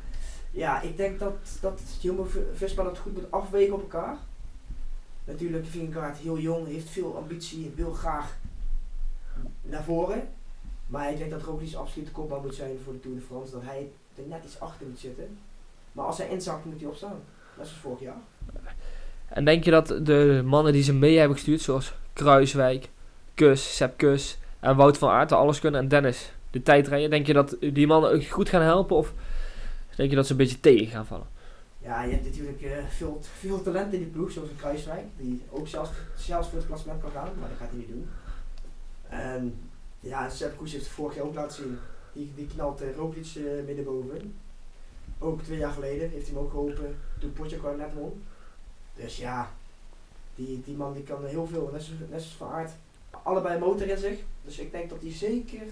Ja, 0.50 0.80
ik 0.80 0.96
denk 0.96 1.18
dat, 1.18 1.34
dat 1.60 1.80
Jumbo-Visma 2.00 2.82
dat 2.82 2.98
goed 2.98 3.14
moet 3.14 3.30
afwegen 3.30 3.74
op 3.74 3.80
elkaar. 3.80 4.16
Natuurlijk, 5.24 5.66
Vingegaard 5.66 6.18
heel 6.18 6.38
jong, 6.38 6.66
heeft 6.66 6.90
veel 6.90 7.16
ambitie, 7.16 7.72
wil 7.76 7.92
graag 7.92 8.36
naar 9.62 9.82
voren. 9.84 10.28
Maar 10.94 11.10
ik 11.10 11.18
denk 11.18 11.30
dat 11.30 11.42
Roglic 11.42 11.74
absoluut 11.74 12.06
de 12.06 12.12
kopman 12.12 12.42
moet 12.42 12.54
zijn 12.54 12.78
voor 12.84 12.92
de 12.92 13.00
Tour 13.00 13.16
de 13.16 13.22
France. 13.22 13.52
Dat 13.52 13.62
hij 13.64 13.90
er 14.14 14.22
net 14.28 14.44
iets 14.44 14.60
achter 14.60 14.86
moet 14.86 14.98
zitten. 14.98 15.38
Maar 15.92 16.04
als 16.04 16.18
hij 16.18 16.28
inzakt, 16.28 16.64
moet 16.64 16.80
hij 16.80 16.88
opstaan. 16.88 17.20
Net 17.56 17.66
zoals 17.66 17.80
vorig 17.82 18.00
jaar. 18.00 18.16
En 19.28 19.44
denk 19.44 19.64
je 19.64 19.70
dat 19.70 19.88
de 20.02 20.42
mannen 20.44 20.72
die 20.72 20.82
ze 20.82 20.92
mee 20.92 21.18
hebben 21.18 21.36
gestuurd, 21.36 21.60
zoals 21.60 21.94
Kruiswijk, 22.12 22.88
Kus, 23.34 23.76
Sepp 23.76 23.96
Kus 23.96 24.38
en 24.60 24.76
Wout 24.76 24.98
van 24.98 25.10
Aert, 25.10 25.32
alles 25.32 25.60
kunnen 25.60 25.80
en 25.80 25.88
Dennis, 25.88 26.32
de 26.50 26.62
tijdrijden, 26.62 27.10
denk 27.10 27.26
je 27.26 27.32
dat 27.32 27.56
die 27.60 27.86
mannen 27.86 28.24
goed 28.24 28.48
gaan 28.48 28.62
helpen 28.62 28.96
of 28.96 29.12
denk 29.96 30.10
je 30.10 30.16
dat 30.16 30.26
ze 30.26 30.32
een 30.32 30.38
beetje 30.38 30.60
tegen 30.60 30.86
gaan 30.86 31.06
vallen? 31.06 31.26
Ja, 31.78 32.02
je 32.02 32.12
hebt 32.12 32.24
natuurlijk 32.24 32.62
eh, 32.62 32.84
veel, 32.88 33.20
veel 33.38 33.62
talent 33.62 33.92
in 33.92 33.98
die 33.98 34.08
ploeg, 34.08 34.30
zoals 34.30 34.48
een 34.48 34.56
Kruiswijk, 34.56 35.04
die 35.16 35.42
ook 35.50 35.68
zelfs, 35.68 35.90
zelfs 36.16 36.48
voor 36.48 36.58
het 36.58 36.66
klassement 36.66 37.00
kan 37.00 37.10
gaan, 37.10 37.28
maar 37.40 37.48
dat 37.48 37.58
gaat 37.58 37.68
hij 37.68 37.78
niet 37.78 37.88
doen. 37.88 38.08
En 39.08 39.54
ja, 40.04 40.28
Sepp 40.28 40.56
Koes 40.56 40.72
heeft 40.72 40.84
het 40.84 40.92
vorig 40.92 41.14
jaar 41.14 41.24
ook 41.24 41.34
laten 41.34 41.62
zien. 41.62 41.78
Die, 42.12 42.32
die 42.34 42.46
knalt 42.46 42.82
uh, 42.82 42.96
Roglic 42.96 43.34
uh, 43.34 43.64
middenboven. 43.66 44.34
Ook 45.18 45.42
twee 45.42 45.58
jaar 45.58 45.72
geleden 45.72 46.10
heeft 46.10 46.26
hij 46.26 46.34
hem 46.34 46.44
ook 46.44 46.50
geholpen 46.50 46.96
toen 47.20 47.32
Potjakar 47.32 47.76
net 47.76 47.94
won. 47.94 48.22
Dus 48.96 49.16
ja, 49.16 49.50
die, 50.34 50.62
die 50.64 50.76
man 50.76 50.92
die 50.92 51.02
kan 51.02 51.24
heel 51.24 51.46
veel, 51.46 51.70
net 51.72 51.82
zoals, 51.82 52.00
net 52.00 52.22
zoals 52.22 52.36
Van 52.36 52.50
Aert. 52.50 52.70
Allebei 53.22 53.58
motor 53.58 53.88
in 53.88 53.98
zich, 53.98 54.18
dus 54.44 54.58
ik 54.58 54.70
denk 54.70 54.90
dat 54.90 55.00
die 55.00 55.12
zeker 55.12 55.62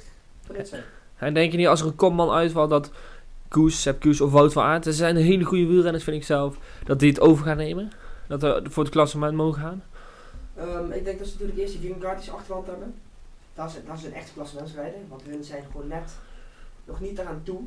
erin 0.49 0.67
zijn. 0.67 0.83
En 1.17 1.35
denk 1.35 1.53
je 1.53 1.59
niet 1.59 1.67
als 1.67 1.81
er 1.81 1.87
een 1.87 1.95
kopman 1.95 2.31
uitvalt 2.31 2.71
dat 2.71 2.91
Koes, 3.49 3.83
Sepp 3.83 4.01
Koes 4.01 4.21
of 4.21 4.31
Wout 4.31 4.53
van 4.53 4.65
Aert, 4.65 4.85
ze 4.85 4.93
zijn 4.93 5.17
hele 5.17 5.45
goede 5.45 5.67
wielrenners 5.67 6.05
vind 6.05 6.17
ik 6.17 6.25
zelf, 6.25 6.57
dat 6.85 6.99
die 6.99 7.09
het 7.09 7.21
over 7.21 7.45
gaan 7.45 7.57
nemen? 7.57 7.93
Dat 8.29 8.43
we 8.43 8.63
voor 8.69 8.83
het 8.83 8.93
klassement 8.93 9.35
mogen 9.35 9.61
gaan? 9.61 9.83
Um, 10.59 10.93
ik 10.93 11.05
denk 11.05 11.19
dat 11.19 11.27
ze 11.27 11.33
natuurlijk 11.33 11.59
eerst 11.59 11.73
die 11.73 11.91
Vingegaard's 11.91 12.31
achterland 12.31 12.67
hebben. 12.67 12.95
Dat 13.55 13.69
is, 13.69 13.75
dat 13.87 13.99
is 13.99 14.05
een 14.05 14.15
echte 14.15 14.33
klassementsrijder, 14.33 15.01
want 15.09 15.23
hun 15.23 15.45
zijn 15.45 15.65
gewoon 15.73 15.89
net 15.89 16.13
nog 16.85 17.01
niet 17.01 17.19
eraan 17.19 17.41
toe. 17.43 17.61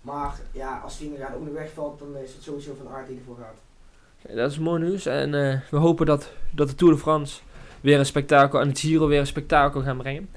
Maar 0.00 0.34
ja, 0.52 0.80
als 0.84 0.96
Vingegaard 0.96 1.34
ook 1.34 1.44
nog 1.44 1.54
wegvalt, 1.54 1.98
dan 1.98 2.16
is 2.16 2.34
het 2.34 2.42
sowieso 2.42 2.74
van 2.74 2.92
Aert 2.92 3.06
die 3.06 3.16
ervoor 3.18 3.36
gaat. 3.36 3.56
Okay, 4.22 4.36
dat 4.36 4.50
is 4.50 4.58
mooi 4.58 4.82
nieuws 4.82 5.06
en 5.06 5.32
uh, 5.32 5.60
we 5.70 5.76
hopen 5.76 6.06
dat, 6.06 6.32
dat 6.50 6.68
de 6.68 6.74
Tour 6.74 6.94
de 6.94 7.00
France 7.00 7.40
weer 7.80 7.98
een 7.98 8.06
spektakel 8.06 8.60
en 8.60 8.68
het 8.68 8.78
Giro 8.78 9.06
weer 9.06 9.20
een 9.20 9.26
spektakel 9.26 9.82
gaan 9.82 9.96
brengen. 9.96 10.28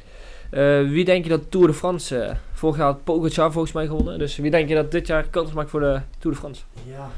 Uh, 0.52 0.90
wie 0.90 1.06
denk 1.06 1.24
je 1.24 1.30
dat 1.30 1.52
Tour 1.52 1.68
de 1.68 1.74
France, 1.74 2.16
uh, 2.16 2.36
vorig 2.54 2.78
jaar 2.78 2.86
had 2.86 3.04
Pogacar 3.04 3.52
volgens 3.52 3.74
mij 3.74 3.88
gewonnen, 3.88 4.20
dus 4.20 4.38
wie 4.38 4.52
denk 4.52 4.70
je 4.70 4.76
dat 4.76 4.92
dit 4.92 5.08
jaar 5.08 5.30
kans 5.30 5.54
maakt 5.54 5.70
voor 5.70 5.80
de 5.80 6.02
Tour 6.20 6.36
de 6.36 6.42
France? 6.42 6.64
Ja, 6.86 7.10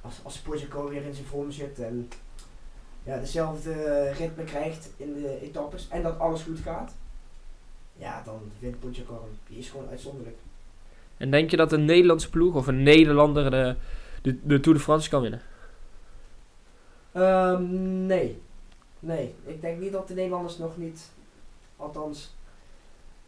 als, 0.00 0.14
als 0.22 0.38
Pogacar 0.38 0.88
weer 0.88 1.02
in 1.02 1.14
zijn 1.14 1.26
vorm 1.26 1.50
zit 1.50 1.80
en 1.80 2.08
ja, 3.04 3.18
dezelfde 3.18 4.10
ritme 4.10 4.44
krijgt 4.44 4.90
in 4.96 5.14
de 5.14 5.40
etappes 5.40 5.88
en 5.88 6.02
dat 6.02 6.18
alles 6.18 6.42
goed 6.42 6.58
gaat, 6.58 6.94
ja, 7.96 8.22
dan 8.24 8.40
wint 8.58 8.80
Pogacar 8.80 9.20
Die 9.48 9.58
is 9.58 9.70
gewoon 9.70 9.88
uitzonderlijk. 9.88 10.36
En 11.16 11.30
denk 11.30 11.50
je 11.50 11.56
dat 11.56 11.72
een 11.72 11.84
Nederlandse 11.84 12.30
ploeg 12.30 12.54
of 12.54 12.66
een 12.66 12.82
Nederlander 12.82 13.50
de, 13.50 13.76
de, 14.22 14.38
de 14.42 14.60
Tour 14.60 14.78
de 14.78 14.84
France 14.84 15.08
kan 15.08 15.22
winnen? 15.22 15.40
Um, 17.16 18.06
nee. 18.06 18.40
Nee, 18.98 19.34
ik 19.44 19.60
denk 19.60 19.80
niet 19.80 19.92
dat 19.92 20.08
de 20.08 20.14
Nederlanders 20.14 20.58
nog 20.58 20.76
niet, 20.76 21.10
althans, 21.76 22.34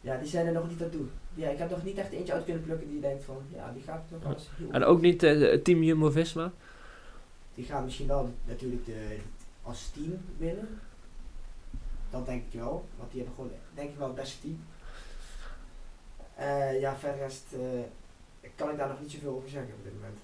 ja, 0.00 0.16
die 0.16 0.28
zijn 0.28 0.46
er 0.46 0.52
nog 0.52 0.68
niet 0.68 0.82
aan 0.82 0.90
toe. 0.90 1.06
Ja, 1.34 1.48
ik 1.48 1.58
heb 1.58 1.70
nog 1.70 1.84
niet 1.84 1.98
echt 1.98 2.12
eentje 2.12 2.32
uit 2.32 2.44
kunnen 2.44 2.62
plukken 2.62 2.88
die 2.88 3.00
denkt 3.00 3.24
van, 3.24 3.36
ja, 3.54 3.72
die 3.74 3.82
gaat 3.82 4.02
nog 4.10 4.22
wel 4.22 4.36
heel 4.56 4.70
En 4.70 4.84
ook 4.84 5.00
niet 5.00 5.22
uh, 5.22 5.50
het 5.50 5.64
team 5.64 5.82
Jumbo-Visma? 5.82 6.52
Die 7.54 7.64
gaan 7.64 7.84
misschien 7.84 8.06
wel 8.06 8.30
natuurlijk 8.44 8.86
de, 8.86 9.16
als 9.64 9.90
team 9.94 10.20
winnen. 10.36 10.80
Dat 12.10 12.26
denk 12.26 12.42
ik 12.50 12.60
wel, 12.60 12.84
want 12.96 13.10
die 13.10 13.20
hebben 13.20 13.36
gewoon, 13.36 13.58
denk 13.74 13.90
ik 13.90 13.98
wel 13.98 14.06
het 14.06 14.16
beste 14.16 14.40
team. 14.40 14.64
Uh, 16.38 16.80
ja, 16.80 16.96
verder 16.96 17.18
rest, 17.18 17.44
uh, 17.52 17.60
kan 18.54 18.70
ik 18.70 18.76
daar 18.76 18.88
nog 18.88 19.00
niet 19.00 19.10
zoveel 19.10 19.34
over 19.34 19.48
zeggen 19.48 19.74
op 19.74 19.84
dit 19.84 19.92
moment. 19.94 20.18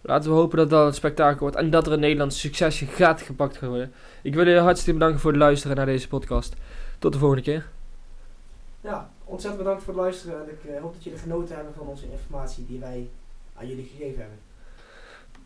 Laten 0.00 0.30
we 0.30 0.36
hopen 0.36 0.56
dat 0.56 0.70
dat 0.70 0.86
een 0.86 0.94
spektakel 0.94 1.40
wordt 1.40 1.56
en 1.56 1.70
dat 1.70 1.86
er 1.86 1.92
een 1.92 2.00
Nederlands 2.00 2.40
succesje 2.40 2.86
gaat 2.86 3.22
gepakt 3.22 3.60
worden. 3.60 3.92
Ik 4.22 4.34
wil 4.34 4.48
je 4.48 4.58
hartstikke 4.58 4.98
bedanken 4.98 5.20
voor 5.20 5.30
het 5.30 5.40
luisteren 5.40 5.76
naar 5.76 5.86
deze 5.86 6.08
podcast. 6.08 6.54
Tot 6.98 7.12
de 7.12 7.18
volgende 7.18 7.42
keer. 7.42 7.68
Ja, 8.80 9.10
ontzettend 9.24 9.62
bedankt 9.62 9.84
voor 9.84 9.94
het 9.94 10.02
luisteren 10.02 10.42
en 10.42 10.50
ik 10.50 10.64
uh, 10.64 10.80
hoop 10.80 10.92
dat 10.92 11.04
jullie 11.04 11.18
genoten 11.18 11.54
hebben 11.54 11.74
van 11.74 11.86
onze 11.86 12.10
informatie 12.10 12.66
die 12.66 12.78
wij 12.78 13.08
aan 13.54 13.66
jullie 13.66 13.90
gegeven 13.96 14.20
hebben. 14.20 14.38